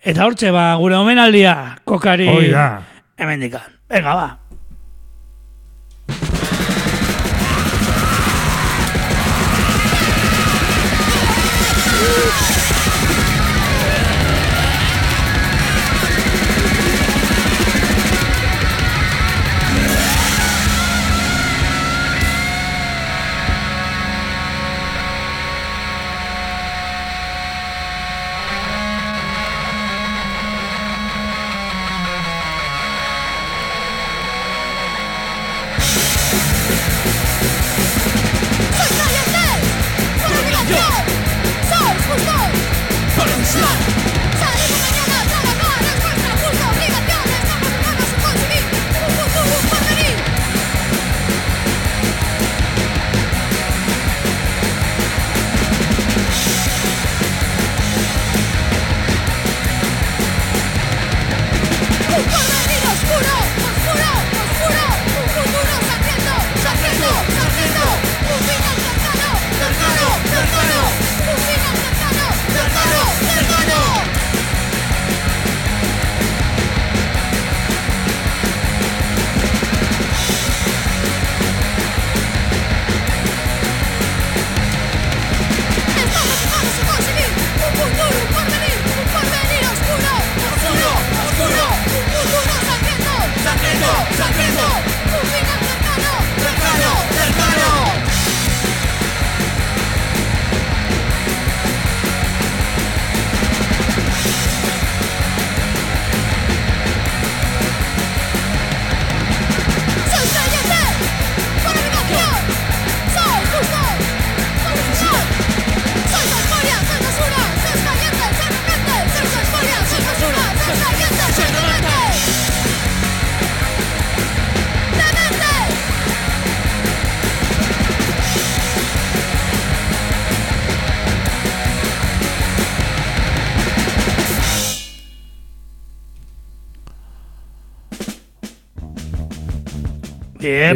[0.00, 2.68] eta hortxe, ba, gure omenaldia, kokari, Hoi da.
[3.18, 3.66] hemen dikan.
[3.90, 4.28] Venga, ba.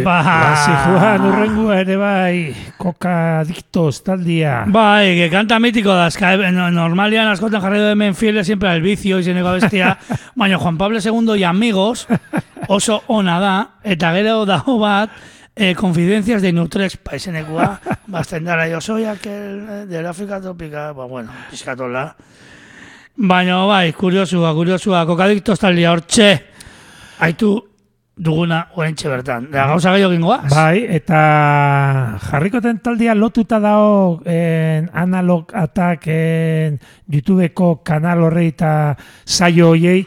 [0.01, 1.19] Epa!
[1.29, 4.65] Urrengua ere bai, koka diktos taldia.
[4.67, 8.69] Bai, que kanta mitiko da, eska, eh, no- normalian askotan jarri du hemen fieles siempre
[8.69, 9.97] al vicio izeneko bestia,
[10.37, 12.07] baina Juan Pablo II y amigos
[12.69, 15.11] oso ona da, eta gero dago bat,
[15.57, 21.05] eh, confidencias de Nutrex paizenekoa, bazten dara, yo soy aquel eh, del África tropical, ba,
[21.07, 22.15] bueno, pizkatola.
[23.17, 26.29] Baina, bai, kuriosua, kuriosua, kokadiktos taldia hortxe,
[27.19, 27.68] haitu
[28.19, 29.47] duguna oraintxe bertan.
[29.53, 30.51] Da, gauza gehiago gingoaz?
[30.51, 31.21] Bai, eta
[32.27, 38.73] jarrikoten taldia lotuta dago en analog attack en YouTubeko kanal horrei eta
[39.25, 40.03] saio hoiei,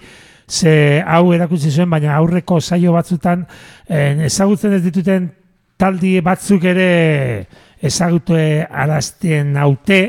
[0.51, 3.45] ze hau erakutsi zuen, baina aurreko saio batzutan
[3.87, 5.31] en, ezagutzen ez dituten
[5.79, 7.47] taldi batzuk ere
[7.81, 10.01] ezagutu arazten haute,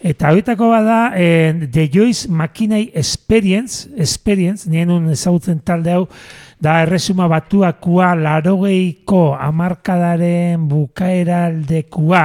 [0.00, 6.06] Eta horietako bada en, The Joyce Makinei Experience, Experience, nien un ezagutzen talde hau,
[6.60, 12.24] da erresuma batuakua larogeiko amarkadaren bukaera aldekua,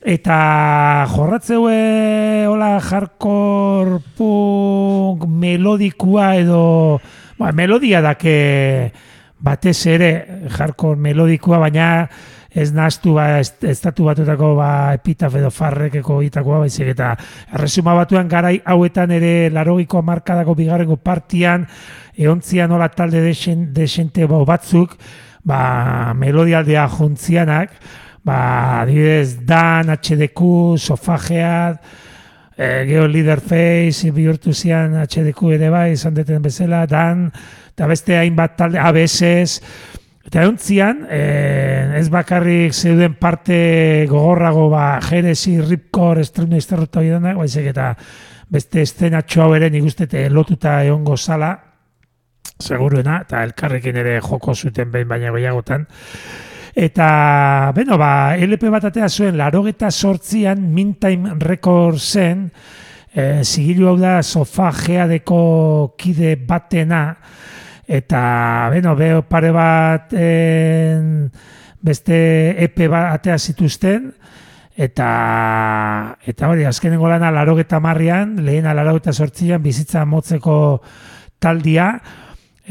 [0.00, 7.00] eta jorratzeue hola hardcore punk melodikua edo
[7.38, 8.92] ba, melodia dake
[9.40, 10.10] batez ere
[10.56, 12.08] hardcore melodikua baina
[12.50, 17.12] ez naztu ba, est- estatu batutako ba, epitaf edo farrekeko itakoa baizik eta
[17.54, 21.68] erresuma batuan garai hauetan ere larogiko markadako bigarrengo partian
[22.20, 24.96] eontzian nola talde desen, desente batzuk
[25.44, 27.74] ba, melodialdea juntzianak
[28.24, 31.80] ba, adibidez Dan, HDQ, Sofageat,
[32.56, 37.30] e, Geo Leaderface, bihurtu zian HDQ ere bai, izan deten bezala, Dan,
[37.72, 39.60] eta beste hainbat talde, ABS,
[40.26, 41.22] eta egontzian, e,
[41.98, 45.56] ez bakarrik zeuden parte gogorrago, ba, Jerezi,
[46.20, 47.94] Estruna, Izterrota hori denak, baizik eta
[48.50, 49.86] beste estenatxo hau ere nik
[50.30, 51.69] lotuta egongo zala,
[52.60, 55.86] seguruena, eta elkarrekin ere joko zuten behin baina gehiagotan.
[56.74, 62.46] Eta, beno, ba, LP bat atea zuen, larogeta sortzian, Mintime Recordsen,
[63.12, 65.40] e, zigilu hau da, sofageadeko
[65.98, 67.02] kide batena,
[67.90, 68.22] eta,
[68.70, 71.26] beno, beho pare bat en,
[71.82, 72.20] beste
[72.62, 74.12] EP bat atea zituzten,
[74.80, 75.10] eta
[76.24, 80.56] eta hori, azkenengo lana larogeta marrian, lehena larogeta sortzian, bizitza motzeko
[81.40, 81.90] taldia,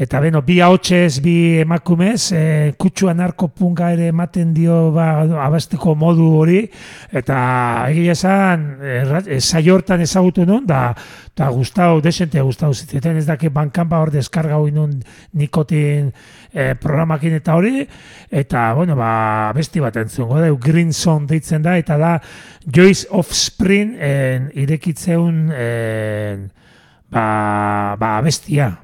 [0.00, 2.42] Eta beno, bi ahotsez, bi emakumez, e,
[2.80, 6.62] kutsu anarkopunga ere ematen dio ba, abasteko modu hori,
[7.20, 7.40] eta
[7.92, 10.94] egia esan, e, saio hortan ezagutu nun, da,
[11.36, 14.96] da gustau, desente gustau zitzeten, ez daki bankan ba hor deskarga hori nun
[15.36, 16.08] nikotin
[16.48, 17.84] e, programakin eta hori,
[18.32, 22.16] eta, bueno, ba, besti bat entzungo da, Green Zone deitzen da, eta da
[22.64, 26.46] Joyce of Spring en, irekitzeun en,
[27.12, 28.78] ba, ba, bestia.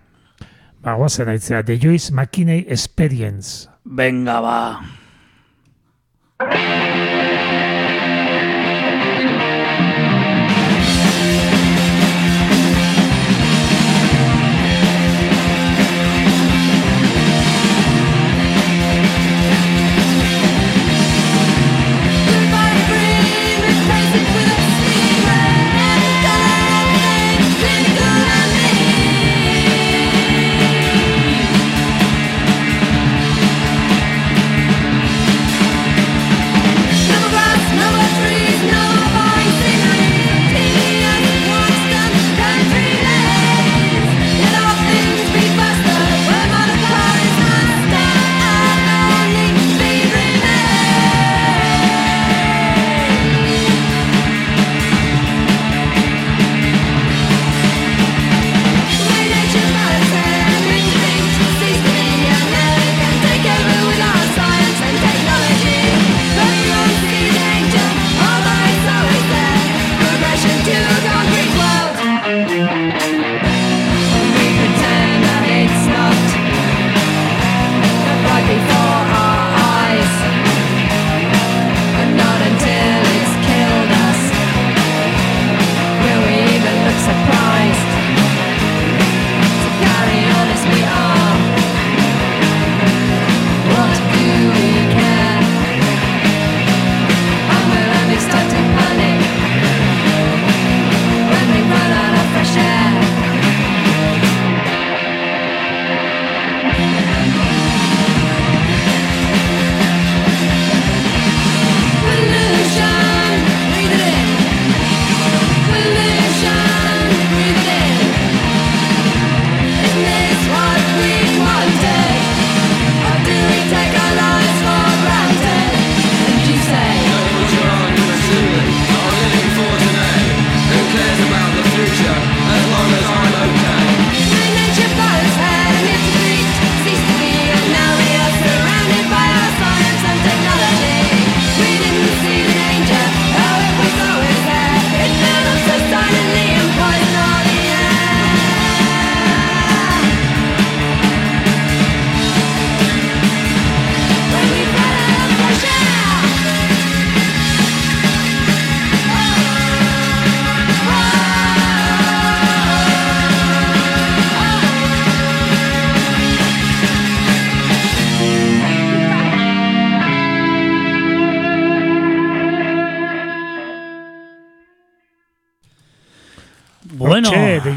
[0.86, 3.66] Ba, guazen aitzea, The Joyce McKinney Experience.
[3.82, 4.78] Venga, ba.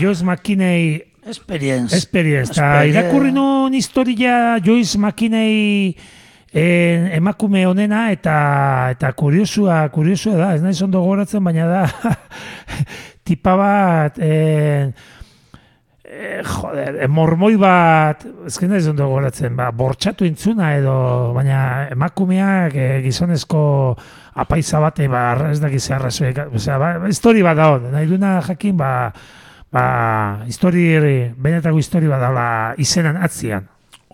[0.10, 1.06] Joyce McKinney.
[1.23, 1.94] Experience.
[1.94, 2.52] Experience.
[2.56, 5.94] Eta irakurri nun historia Joyce McKinney
[6.49, 11.84] en, emakume honena eta eta kuriosua, kuriosua da, ez naiz ondo gogoratzen, baina da
[13.27, 14.95] tipa bat en,
[16.10, 20.95] eh, joder, eh, mormoi bat, ez que naiz ondo gogoratzen, ba, bortxatu intzuna edo,
[21.38, 21.60] baina
[21.94, 23.61] emakumeak eh, gizonezko
[24.41, 28.95] apaisa bate, ba, ez dakiz arrazoek, ba, histori bat da hon, nahi duna jakin, ba,
[29.72, 30.86] ba, histori,
[31.38, 32.48] benetako histori bat da,
[32.78, 33.68] izenan atzian.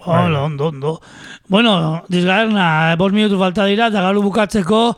[0.05, 1.01] Hola, ondo, ondo.
[1.47, 4.95] Bueno, dizgarna, bos minutu falta dira, eta galu bukatzeko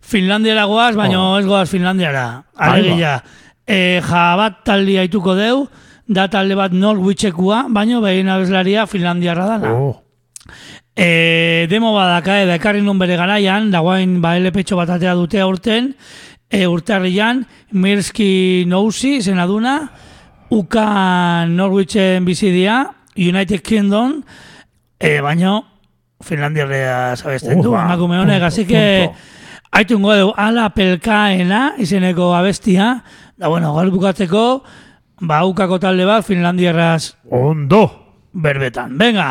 [0.00, 1.38] Finlandiara goaz, baina Oh.
[1.38, 2.44] ez goaz Finlandiara.
[2.56, 3.22] Alegia,
[3.66, 5.68] e, jabat taldi haituko deu,
[6.08, 9.72] da talde bat Norwichekua, baina behin abeslaria Finlandiarra dana.
[9.74, 10.02] Oh.
[10.96, 15.94] E, demo badaka, eta ekarri nun bere garaian, dagoain ba LP bat atea dute aurten,
[16.50, 19.92] e, urtarrian, Mirski Nousi, zena duna,
[20.50, 24.22] Uka Norwichen bizidia, United Kingdom,
[24.98, 25.60] e, baina
[26.24, 29.10] Finlandiarrea sabesten du, emakume honek, así que
[29.70, 33.04] haitungo dugu, ala pelkaena izeneko abestia,
[33.36, 34.64] da bueno, gaur bukatzeko,
[35.20, 38.08] ba ukako talde bat Finlandiarraz Ondo!
[38.32, 38.98] berbetan.
[38.98, 39.28] Venga,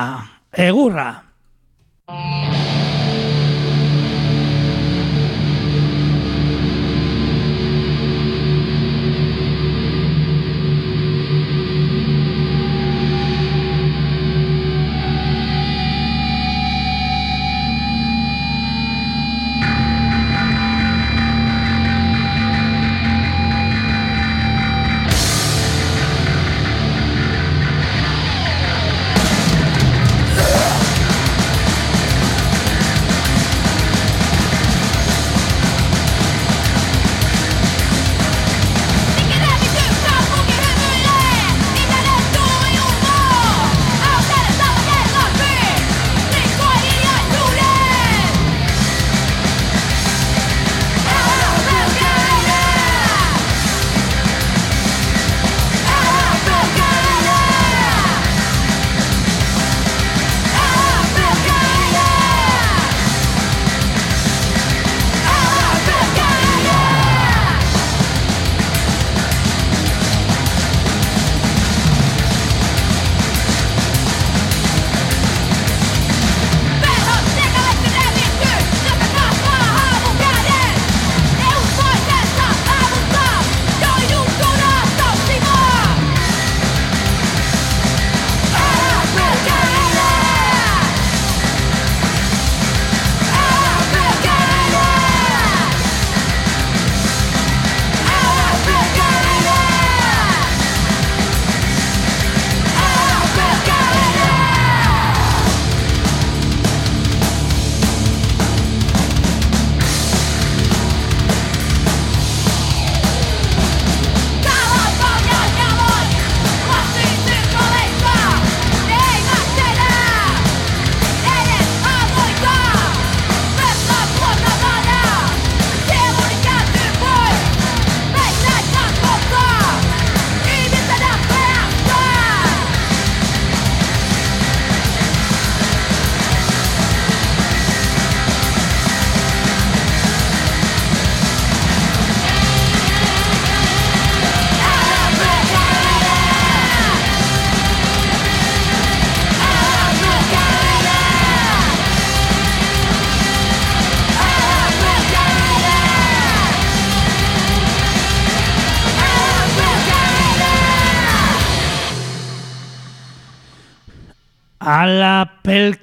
[0.51, 1.23] egurra!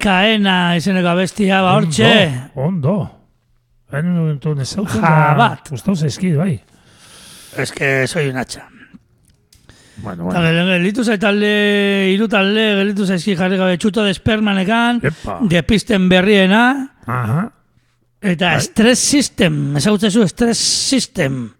[0.04, 2.10] Pelkaena izeneko abestia, ba, hortxe.
[2.54, 2.96] Ondo.
[3.92, 4.28] Ondo.
[4.34, 5.00] Entu nezautzen.
[5.00, 5.70] Jabat.
[5.72, 6.60] Gustau zaizkid, bai.
[7.56, 8.68] Es que soy un hacha.
[9.96, 10.40] Bueno, bueno.
[10.40, 15.38] gel- gelitu talde, hiru talde, gelitu zaizki jarri gabe txuto de espermanekan, Epa.
[15.40, 17.44] de pisten berriena, Aha.
[18.20, 21.52] eta stress system, ezagutzezu stress system.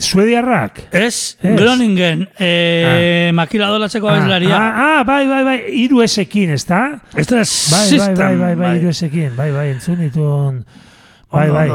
[0.00, 0.80] Suediarrak.
[0.92, 1.56] Ez, Ez.
[1.58, 4.56] Groningen, eh, makiladolatzeko abeslaria.
[4.56, 7.00] Ah, ah, bai, bai, bai, iru esekin, ez da?
[7.16, 8.16] Stress Bai, bai, system.
[8.16, 10.64] bai, bai, bai, iru esekin, bai, bai, entzun ditun.
[11.30, 11.68] Bai, bai.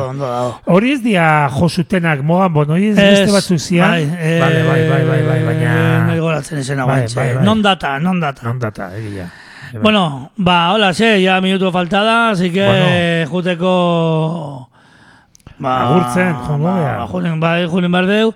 [0.65, 3.91] Hori ez dia josutenak mogan, bon, hori ez beste batzuk zian.
[3.91, 5.73] Bai, eh, Vale, bai, bai, bai, bai, baina...
[6.07, 7.43] Nahi goratzen izena Bai, bai, bai.
[7.45, 8.47] Non data, non data.
[8.47, 9.29] Non data, egia.
[9.81, 13.29] Bueno, ba, hola, ze, ya minutu faltada, así que Bueno.
[13.29, 14.69] juteko...
[15.63, 18.33] Ba, Agurtzen, joango ba, ba, junen, bai, junen behar deu.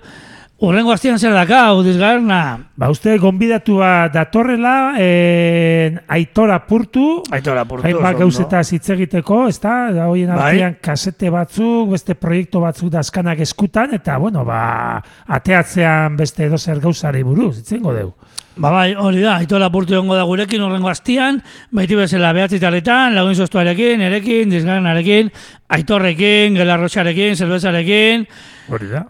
[0.58, 2.38] Urrengo astian zer daka, udizgarna.
[2.74, 7.86] Ba, uste gonbidatua datorrela, eh, aitora purtu, Aitora purtu.
[7.86, 9.76] hainbat oso gauzeta hitz egiteko, ez da?
[9.94, 10.56] Da, Hoien Bai.
[10.56, 17.22] artean kasete batzuk, beste proiektu batzuk dazkanak eskutan, eta, bueno, ba, ateatzean beste edozer gauzari
[17.22, 18.10] buruz, itzengo deu.
[18.58, 21.36] Ba bai, hori da, aitora purtu egongo da gurekin urrengo astian,
[21.70, 25.30] baiti bezala behatzitaletan, lagun zoztuarekin, erekin, dizgarnarekin,
[25.76, 28.26] aitorrekin, gelarroxarekin, zerbezarekin,
[28.68, 29.04] Hori da.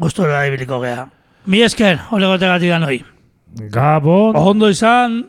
[0.00, 1.04] gustora ibiliko gea.
[1.46, 3.02] Mi esker, olegotegatik da noi.
[3.76, 4.32] Gabon.
[4.36, 5.20] Ondo izan,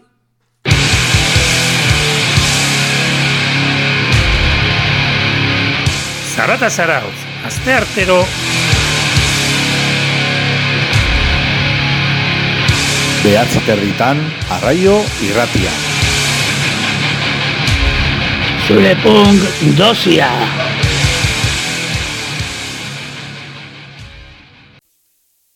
[6.36, 7.18] Zarata zarautz,
[7.48, 8.20] azte artero
[13.28, 14.22] Behatzi territan,
[14.56, 15.74] arraio irratia.
[18.68, 19.44] zure punk
[19.76, 20.32] dosia.